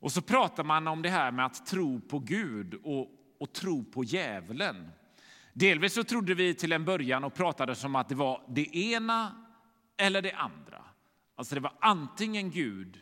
Och 0.01 0.13
så 0.13 0.23
pratar 0.23 0.65
man 0.65 0.89
om 0.89 1.03
det 1.03 1.09
här 1.09 1.31
med 1.31 1.47
att 1.47 1.67
tro 1.67 2.01
på 2.01 2.19
Gud 2.19 2.75
och, 2.75 3.09
och 3.41 3.53
tro 3.53 3.85
på 3.85 4.05
djävulen. 4.05 4.89
Delvis 5.53 5.93
så 5.93 6.05
trodde 6.05 6.35
vi 6.35 6.55
till 6.55 6.73
en 6.73 6.85
början 6.85 7.25
och 7.25 7.35
pratade 7.35 7.75
som 7.75 7.97
att 7.97 8.09
det 8.09 8.15
var 8.15 8.43
det 8.49 8.77
ena 8.77 9.45
eller 9.97 10.23
det 10.23 10.33
andra. 10.33 10.85
Alltså 11.35 11.55
det 11.55 11.61
var 11.61 11.73
antingen 11.81 12.51
Gud 12.51 13.01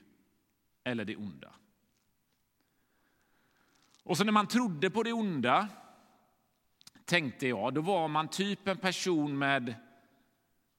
eller 0.85 1.05
det 1.05 1.17
onda. 1.17 1.53
Och 4.03 4.17
så 4.17 4.25
när 4.25 4.33
man 4.33 4.47
trodde 4.47 4.91
på 4.91 5.03
det 5.03 5.13
onda, 5.13 5.69
tänkte 7.07 7.49
jag, 7.49 7.75
då 7.75 7.81
var 7.81 8.09
man 8.09 8.29
typ 8.29 8.69
en 8.69 8.77
person 8.77 9.39
med, 9.39 9.75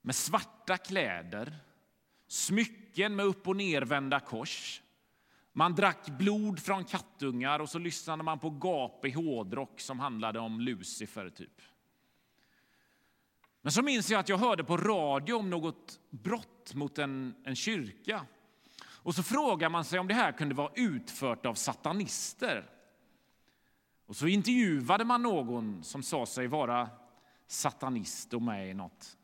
med 0.02 0.16
svarta 0.16 0.78
kläder, 0.78 1.56
smycken 2.28 3.16
med 3.16 3.26
upp 3.26 3.48
och 3.48 3.56
nervända 3.56 4.20
kors. 4.20 4.82
Man 5.54 5.76
drack 5.76 6.08
blod 6.08 6.60
från 6.60 6.86
kattungar 6.86 7.60
och 7.60 7.70
så 7.70 7.80
lyssnade 7.80 8.24
man 8.24 8.40
på 8.40 8.50
gap 8.50 9.06
i 9.06 9.12
hårdrock 9.12 9.80
som 9.80 10.00
handlade 10.00 10.40
om 10.40 10.62
Lucifer. 10.62 11.30
typ. 11.30 11.62
Men 13.62 13.72
så 13.72 13.82
minns 13.82 14.12
jag 14.12 14.20
att 14.20 14.30
jag 14.30 14.38
hörde 14.38 14.64
på 14.64 14.78
radio 14.78 15.34
om 15.34 15.50
något 15.50 16.00
brott 16.10 16.74
mot 16.74 16.98
en, 16.98 17.36
en 17.44 17.56
kyrka. 17.56 18.26
Och 18.86 19.16
så 19.16 19.24
frågar 19.24 19.70
man 19.70 19.86
sig 19.86 20.00
om 20.00 20.08
det 20.08 20.14
här 20.14 20.32
kunde 20.32 20.56
vara 20.56 20.72
utfört 20.76 21.46
av 21.46 21.54
satanister. 21.54 22.70
Och 24.08 24.16
så 24.16 24.28
intervjuade 24.28 25.06
man 25.06 25.22
någon 25.22 25.84
som 25.84 26.04
sa 26.04 26.26
sig 26.26 26.48
vara 26.48 26.90
satanist 27.48 28.34
och 28.34 28.42
med 28.42 28.70
i 28.70 28.74
något, 28.74 29.18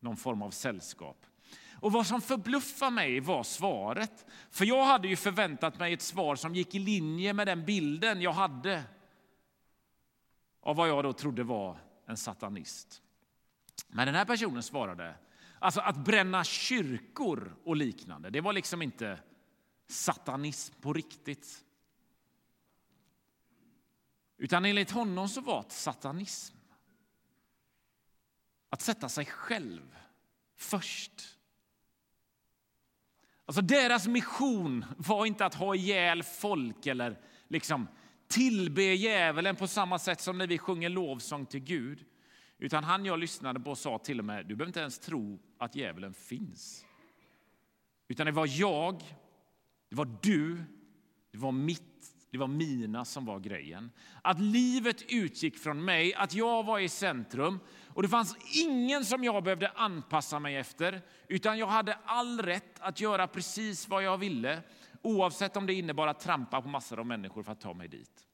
någon 0.00 0.16
form 0.16 0.42
av 0.42 0.50
sällskap. 0.50 1.26
Och 1.80 1.92
vad 1.92 2.06
som 2.06 2.20
förbluffade 2.20 2.90
mig 2.90 3.20
var 3.20 3.42
svaret. 3.42 4.26
För 4.50 4.64
jag 4.64 4.84
hade 4.84 5.08
ju 5.08 5.16
förväntat 5.16 5.78
mig 5.78 5.92
ett 5.92 6.02
svar 6.02 6.36
som 6.36 6.54
gick 6.54 6.74
i 6.74 6.78
linje 6.78 7.32
med 7.32 7.46
den 7.46 7.64
bilden 7.64 8.20
jag 8.20 8.32
hade 8.32 8.82
av 10.60 10.76
vad 10.76 10.88
jag 10.88 11.04
då 11.04 11.12
trodde 11.12 11.42
var 11.42 11.78
en 12.06 12.16
satanist. 12.16 13.02
Men 13.88 14.06
den 14.06 14.14
här 14.14 14.24
personen 14.24 14.62
svarade 14.62 15.14
alltså 15.58 15.80
att 15.80 15.96
bränna 15.96 16.44
kyrkor 16.44 17.56
och 17.64 17.76
liknande, 17.76 18.30
det 18.30 18.40
var 18.40 18.52
liksom 18.52 18.82
inte 18.82 19.18
satanism 19.88 20.74
på 20.80 20.92
riktigt. 20.92 21.64
Utan 24.38 24.64
enligt 24.64 24.90
honom 24.90 25.28
så 25.28 25.40
var 25.40 25.62
det 25.62 25.70
satanism 25.70 26.56
att 28.70 28.80
sätta 28.80 29.08
sig 29.08 29.24
själv 29.26 29.96
först. 30.56 31.36
Alltså 33.44 33.62
deras 33.62 34.06
mission 34.06 34.84
var 34.96 35.26
inte 35.26 35.46
att 35.46 35.54
ha 35.54 35.74
ihjäl 35.74 36.22
folk 36.22 36.86
eller 36.86 37.20
liksom 37.48 37.88
tillbe 38.28 38.82
djävulen 38.82 39.56
på 39.56 39.66
samma 39.66 39.98
sätt 39.98 40.20
som 40.20 40.38
när 40.38 40.46
vi 40.46 40.58
sjunger 40.58 40.88
lovsång 40.88 41.46
till 41.46 41.60
Gud. 41.60 42.04
Utan 42.58 42.84
han 42.84 43.04
jag 43.04 43.18
lyssnade 43.18 43.60
på 43.60 43.74
sa 43.74 43.98
till 43.98 44.18
och 44.18 44.24
med, 44.24 44.46
du 44.46 44.54
behöver 44.54 44.68
inte 44.68 44.80
ens 44.80 44.98
tro 44.98 45.38
att 45.58 45.76
djävulen 45.76 46.14
finns. 46.14 46.84
Utan 48.08 48.26
det 48.26 48.32
var 48.32 48.48
jag, 48.60 49.02
det 49.88 49.96
var 49.96 50.18
du, 50.22 50.64
det 51.30 51.38
var 51.38 51.52
mitt, 51.52 52.15
det 52.30 52.38
var 52.38 52.46
mina 52.46 53.04
som 53.04 53.24
var 53.24 53.40
grejen. 53.40 53.90
Att 54.22 54.40
livet 54.40 55.04
utgick 55.08 55.58
från 55.58 55.84
mig, 55.84 56.14
att 56.14 56.34
jag 56.34 56.64
var 56.64 56.78
i 56.78 56.88
centrum 56.88 57.60
och 57.88 58.02
det 58.02 58.08
fanns 58.08 58.36
ingen 58.54 59.04
som 59.04 59.24
jag 59.24 59.44
behövde 59.44 59.68
anpassa 59.68 60.38
mig 60.38 60.56
efter, 60.56 61.02
utan 61.28 61.58
jag 61.58 61.66
hade 61.66 61.98
all 62.04 62.42
rätt 62.42 62.80
att 62.80 63.00
göra 63.00 63.26
precis 63.26 63.88
vad 63.88 64.02
jag 64.02 64.18
ville, 64.18 64.62
oavsett 65.02 65.56
om 65.56 65.66
det 65.66 65.74
innebar 65.74 66.06
att 66.06 66.20
trampa 66.20 66.62
på 66.62 66.68
massor 66.68 66.98
av 66.98 67.06
människor 67.06 67.42
för 67.42 67.52
att 67.52 67.60
ta 67.60 67.74
mig 67.74 67.88
dit. 67.88 68.26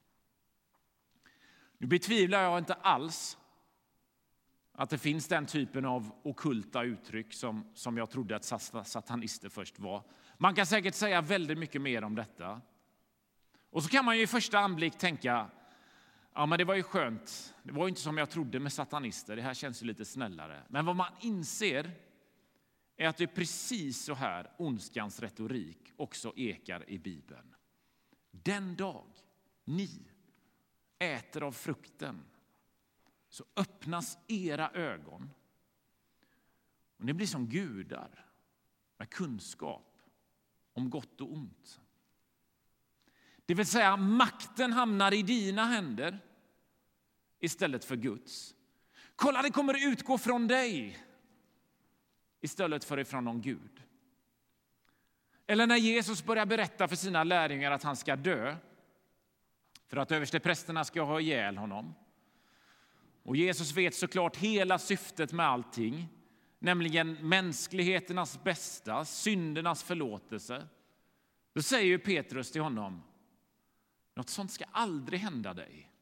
Nu 1.78 1.86
betvivlar 1.86 2.42
jag 2.42 2.58
inte 2.58 2.74
alls 2.74 3.38
att 4.72 4.90
det 4.90 4.98
finns 4.98 5.28
den 5.28 5.46
typen 5.46 5.84
av 5.84 6.10
okulta 6.22 6.82
uttryck 6.82 7.32
som, 7.32 7.70
som 7.74 7.96
jag 7.96 8.10
trodde 8.10 8.36
att 8.36 8.44
satanister 8.86 9.48
först 9.48 9.78
var. 9.78 10.02
Man 10.38 10.54
kan 10.54 10.66
säkert 10.66 10.94
säga 10.94 11.20
väldigt 11.20 11.58
mycket 11.58 11.82
mer 11.82 12.04
om 12.04 12.14
detta. 12.14 12.60
Och 13.72 13.82
så 13.82 13.88
kan 13.88 14.04
man 14.04 14.16
ju 14.16 14.22
i 14.22 14.26
första 14.26 14.58
anblick 14.58 14.98
tänka, 14.98 15.50
ja 16.34 16.46
men 16.46 16.58
det 16.58 16.64
var 16.64 16.74
ju 16.74 16.82
skönt, 16.82 17.54
det 17.62 17.72
var 17.72 17.88
inte 17.88 18.00
som 18.00 18.18
jag 18.18 18.30
trodde 18.30 18.60
med 18.60 18.72
satanister, 18.72 19.36
det 19.36 19.42
här 19.42 19.54
känns 19.54 19.82
ju 19.82 19.86
lite 19.86 20.04
snällare. 20.04 20.62
Men 20.68 20.86
vad 20.86 20.96
man 20.96 21.12
inser 21.20 21.90
är 22.96 23.08
att 23.08 23.16
det 23.16 23.24
är 23.24 23.34
precis 23.34 24.04
så 24.04 24.14
här 24.14 24.50
ondskans 24.58 25.20
retorik 25.20 25.92
också 25.96 26.32
ekar 26.36 26.90
i 26.90 26.98
Bibeln. 26.98 27.54
Den 28.30 28.76
dag 28.76 29.06
ni 29.64 30.06
äter 30.98 31.42
av 31.42 31.52
frukten 31.52 32.24
så 33.28 33.44
öppnas 33.56 34.18
era 34.28 34.70
ögon 34.70 35.30
och 36.96 37.04
ni 37.04 37.12
blir 37.12 37.26
som 37.26 37.48
gudar 37.48 38.26
med 38.98 39.10
kunskap 39.10 39.98
om 40.72 40.90
gott 40.90 41.20
och 41.20 41.32
ont. 41.32 41.80
Det 43.46 43.54
vill 43.54 43.66
säga, 43.66 43.96
makten 43.96 44.72
hamnar 44.72 45.14
i 45.14 45.22
dina 45.22 45.64
händer 45.64 46.18
istället 47.40 47.84
för 47.84 47.96
Guds. 47.96 48.54
Kolla, 49.16 49.42
det 49.42 49.50
kommer 49.50 49.92
utgå 49.92 50.18
från 50.18 50.48
dig 50.48 50.98
istället 52.40 52.84
för 52.84 52.98
ifrån 52.98 53.24
någon 53.24 53.40
Gud. 53.40 53.82
Eller 55.46 55.66
när 55.66 55.76
Jesus 55.76 56.24
börjar 56.24 56.46
berätta 56.46 56.88
för 56.88 56.96
sina 56.96 57.24
lärjungar 57.24 57.70
att 57.70 57.82
han 57.82 57.96
ska 57.96 58.16
dö 58.16 58.56
för 59.86 59.96
att 59.96 60.12
översteprästerna 60.12 60.84
ska 60.84 61.02
ha 61.02 61.20
ihjäl 61.20 61.56
honom. 61.56 61.94
Och 63.22 63.36
Jesus 63.36 63.72
vet 63.72 63.94
såklart 63.94 64.36
hela 64.36 64.78
syftet 64.78 65.32
med 65.32 65.46
allting, 65.46 66.08
nämligen 66.58 67.28
mänskligheternas 67.28 68.44
bästa, 68.44 69.04
syndernas 69.04 69.82
förlåtelse. 69.82 70.68
Då 71.52 71.62
säger 71.62 71.98
Petrus 71.98 72.52
till 72.52 72.62
honom, 72.62 73.02
något 74.14 74.30
sånt 74.30 74.52
ska 74.52 74.64
aldrig 74.72 75.20
hända 75.20 75.54
dig. 75.54 75.92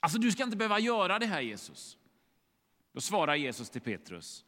Alltså, 0.00 0.18
du 0.18 0.32
ska 0.32 0.44
inte 0.44 0.56
behöva 0.56 0.78
göra 0.78 1.18
det 1.18 1.26
här, 1.26 1.40
Jesus. 1.40 1.98
Då 2.92 3.00
svarar 3.00 3.34
Jesus 3.34 3.70
till 3.70 3.80
Petrus. 3.80 4.44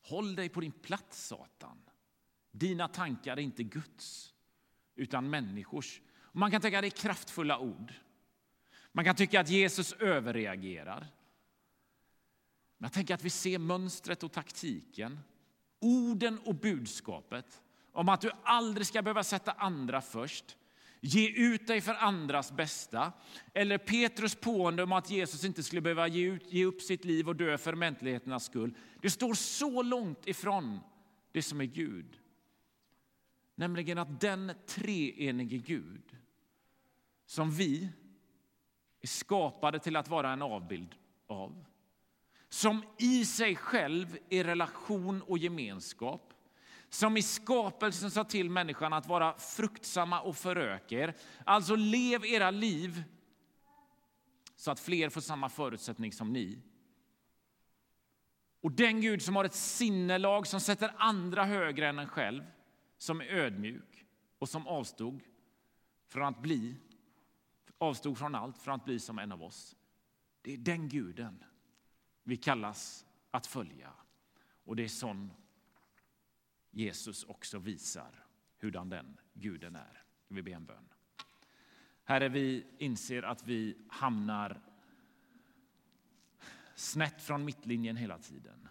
Håll 0.00 0.34
dig 0.34 0.48
på 0.48 0.60
din 0.60 0.72
plats, 0.72 1.26
Satan. 1.26 1.82
Dina 2.50 2.88
tankar 2.88 3.36
är 3.36 3.40
inte 3.40 3.62
Guds, 3.62 4.34
utan 4.94 5.30
människors. 5.30 6.00
Man 6.32 6.50
kan 6.50 6.60
tänka 6.60 6.78
att 6.78 6.82
det 6.82 6.88
är 6.88 7.02
kraftfulla 7.02 7.58
ord. 7.58 7.92
Man 8.92 9.04
kan 9.04 9.16
tycka 9.16 9.40
att 9.40 9.48
Jesus 9.48 9.92
överreagerar. 9.92 11.06
Men 12.78 12.86
jag 12.86 12.92
tänker 12.92 13.14
att 13.14 13.24
vi 13.24 13.30
ser 13.30 13.58
mönstret 13.58 14.22
och 14.22 14.32
taktiken, 14.32 15.18
orden 15.78 16.38
och 16.38 16.54
budskapet 16.54 17.62
om 17.96 18.08
att 18.08 18.20
du 18.20 18.30
aldrig 18.42 18.86
ska 18.86 19.02
behöva 19.02 19.24
sätta 19.24 19.52
andra 19.52 20.00
först, 20.00 20.56
ge 21.00 21.28
ut 21.28 21.66
dig 21.66 21.80
för 21.80 21.94
andras 21.94 22.52
bästa. 22.52 23.12
Eller 23.54 23.78
Petrus 23.78 24.34
pående 24.34 24.82
om 24.82 24.92
att 24.92 25.10
Jesus 25.10 25.44
inte 25.44 25.62
skulle 25.62 25.80
behöva 25.80 26.08
ge, 26.08 26.26
ut, 26.26 26.52
ge 26.52 26.64
upp 26.64 26.82
sitt 26.82 27.04
liv 27.04 27.28
och 27.28 27.36
dö 27.36 27.58
för 27.58 27.74
mänsklighetens 27.74 28.44
skull. 28.44 28.74
Det 29.02 29.10
står 29.10 29.34
så 29.34 29.82
långt 29.82 30.26
ifrån 30.26 30.80
det 31.32 31.42
som 31.42 31.60
är 31.60 31.64
Gud. 31.64 32.20
Nämligen 33.54 33.98
att 33.98 34.20
den 34.20 34.52
treenige 34.66 35.58
Gud 35.58 36.16
som 37.26 37.50
vi 37.50 37.88
är 39.00 39.06
skapade 39.06 39.78
till 39.78 39.96
att 39.96 40.08
vara 40.08 40.32
en 40.32 40.42
avbild 40.42 40.94
av 41.26 41.64
som 42.48 42.82
i 42.98 43.24
sig 43.24 43.56
själv 43.56 44.18
är 44.30 44.44
relation 44.44 45.22
och 45.22 45.38
gemenskap 45.38 46.32
som 46.88 47.16
i 47.16 47.22
skapelsen 47.22 48.10
sa 48.10 48.24
till 48.24 48.50
människan 48.50 48.92
att 48.92 49.06
vara 49.06 49.38
fruktsamma 49.38 50.20
och 50.20 50.36
föröker. 50.36 51.16
Alltså 51.44 51.76
lev 51.76 52.24
era 52.24 52.50
liv 52.50 53.02
så 54.56 54.70
att 54.70 54.80
fler 54.80 55.08
får 55.08 55.20
samma 55.20 55.48
förutsättning 55.48 56.12
som 56.12 56.32
ni. 56.32 56.58
Och 58.60 58.72
den 58.72 59.00
Gud 59.00 59.22
som 59.22 59.36
har 59.36 59.44
ett 59.44 59.54
sinnelag 59.54 60.46
som 60.46 60.60
sätter 60.60 60.94
andra 60.96 61.44
högre 61.44 61.88
än 61.88 61.98
en 61.98 62.08
själv, 62.08 62.44
som 62.98 63.20
är 63.20 63.24
ödmjuk 63.24 64.06
och 64.38 64.48
som 64.48 64.66
avstod 64.66 65.22
från 66.06 66.24
att 66.24 66.42
bli, 66.42 66.76
avstod 67.78 68.18
från 68.18 68.34
allt 68.34 68.58
för 68.58 68.72
att 68.72 68.84
bli 68.84 69.00
som 69.00 69.18
en 69.18 69.32
av 69.32 69.42
oss. 69.42 69.76
Det 70.42 70.52
är 70.52 70.58
den 70.58 70.88
guden 70.88 71.44
vi 72.22 72.36
kallas 72.36 73.06
att 73.30 73.46
följa. 73.46 73.92
Och 74.64 74.76
det 74.76 74.84
är 74.84 74.88
sån 74.88 75.30
Jesus 76.76 77.24
också 77.24 77.58
visar 77.58 78.24
hurdan 78.58 78.88
den 78.88 79.16
guden 79.34 79.76
är. 79.76 80.02
Vi 80.28 80.42
ber 80.42 80.52
en 80.52 80.66
bön. 80.66 80.88
Herre, 82.04 82.28
vi 82.28 82.66
inser 82.78 83.22
att 83.22 83.46
vi 83.46 83.76
hamnar 83.88 84.60
snett 86.74 87.22
från 87.22 87.44
mittlinjen 87.44 87.96
hela 87.96 88.18
tiden. 88.18 88.68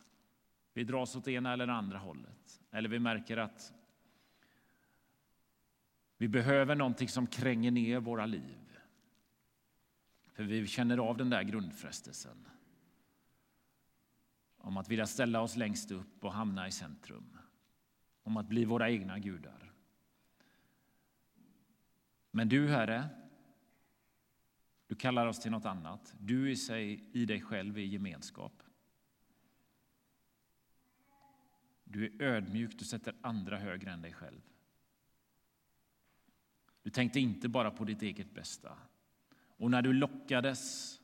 Vi 0.74 0.84
dras 0.84 1.16
åt 1.16 1.28
ena 1.28 1.54
eller 1.54 1.68
andra 1.68 1.98
hållet. 1.98 2.62
Eller 2.72 2.90
vi 2.90 3.00
märker 3.00 3.38
att 3.38 3.74
vi 6.18 6.28
behöver 6.28 6.76
någonting 6.76 7.10
som 7.10 7.28
kränger 7.28 7.72
ner 7.72 8.00
våra 8.00 8.26
liv. 8.26 8.78
För 10.34 10.44
vi 10.44 10.68
känner 10.68 10.98
av 10.98 11.18
den 11.18 11.30
där 11.30 11.44
grundfrestelsen 11.44 12.48
om 14.58 14.78
att 14.78 14.90
vilja 14.90 15.08
ställa 15.08 15.42
oss 15.42 15.56
längst 15.56 15.92
upp 15.92 16.24
och 16.24 16.34
hamna 16.34 16.68
i 16.68 16.72
centrum 16.72 17.38
om 18.26 18.38
att 18.38 18.48
bli 18.48 18.66
våra 18.66 18.90
egna 18.90 19.20
gudar. 19.20 19.74
Men 22.32 22.50
du, 22.50 22.68
Herre, 22.68 23.10
du 24.88 24.96
kallar 24.96 25.28
oss 25.28 25.40
till 25.40 25.52
något 25.52 25.66
annat. 25.66 26.14
Du 26.20 26.52
i, 26.52 26.56
sig, 26.56 27.10
i 27.14 27.26
dig 27.26 27.42
själv 27.42 27.78
är 27.78 27.82
gemenskap. 27.82 28.64
Du 31.84 32.06
är 32.06 32.22
ödmjuk, 32.22 32.80
du 32.80 32.86
sätter 32.86 33.16
andra 33.22 33.58
högre 33.58 33.92
än 33.92 34.02
dig 34.02 34.14
själv. 34.14 34.42
Du 36.82 36.90
tänkte 36.90 37.20
inte 37.20 37.50
bara 37.50 37.72
på 37.72 37.84
ditt 37.84 38.02
eget 38.02 38.34
bästa. 38.34 38.78
Och 39.58 39.72
när 39.72 39.82
du 39.82 39.94
lockades 39.94 40.96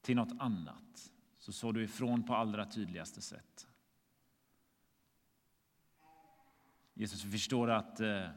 till 0.00 0.16
något 0.16 0.40
annat 0.40 1.12
så 1.38 1.52
såg 1.52 1.74
du 1.74 1.84
ifrån 1.84 2.22
på 2.22 2.34
allra 2.34 2.66
tydligaste 2.66 3.22
sätt. 3.22 3.68
Jesus, 6.94 7.24
vi 7.24 7.30
förstår 7.30 7.70
att 7.70 8.00
eh, 8.00 8.28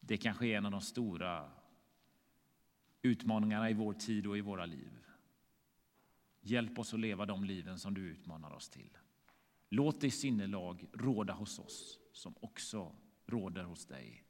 det 0.00 0.16
kanske 0.16 0.46
är 0.46 0.56
en 0.56 0.66
av 0.66 0.72
de 0.72 0.80
stora 0.80 1.50
utmaningarna 3.02 3.70
i 3.70 3.74
vår 3.74 3.92
tid 3.92 4.26
och 4.26 4.38
i 4.38 4.40
våra 4.40 4.66
liv. 4.66 5.04
Hjälp 6.40 6.78
oss 6.78 6.94
att 6.94 7.00
leva 7.00 7.26
de 7.26 7.44
liven 7.44 7.78
som 7.78 7.94
du 7.94 8.00
utmanar 8.00 8.50
oss 8.50 8.68
till. 8.68 8.98
Låt 9.68 10.00
ditt 10.00 10.14
sinnelag 10.14 10.86
råda 10.92 11.32
hos 11.32 11.58
oss 11.58 11.98
som 12.12 12.34
också 12.40 12.96
råder 13.26 13.62
hos 13.64 13.86
dig. 13.86 14.24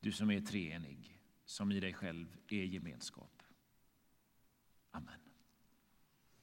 Du 0.00 0.12
som 0.12 0.30
är 0.30 0.40
treenig, 0.40 1.20
som 1.44 1.72
i 1.72 1.80
dig 1.80 1.92
själv 1.92 2.36
är 2.48 2.64
gemenskap. 2.64 3.42
Amen. 4.90 5.23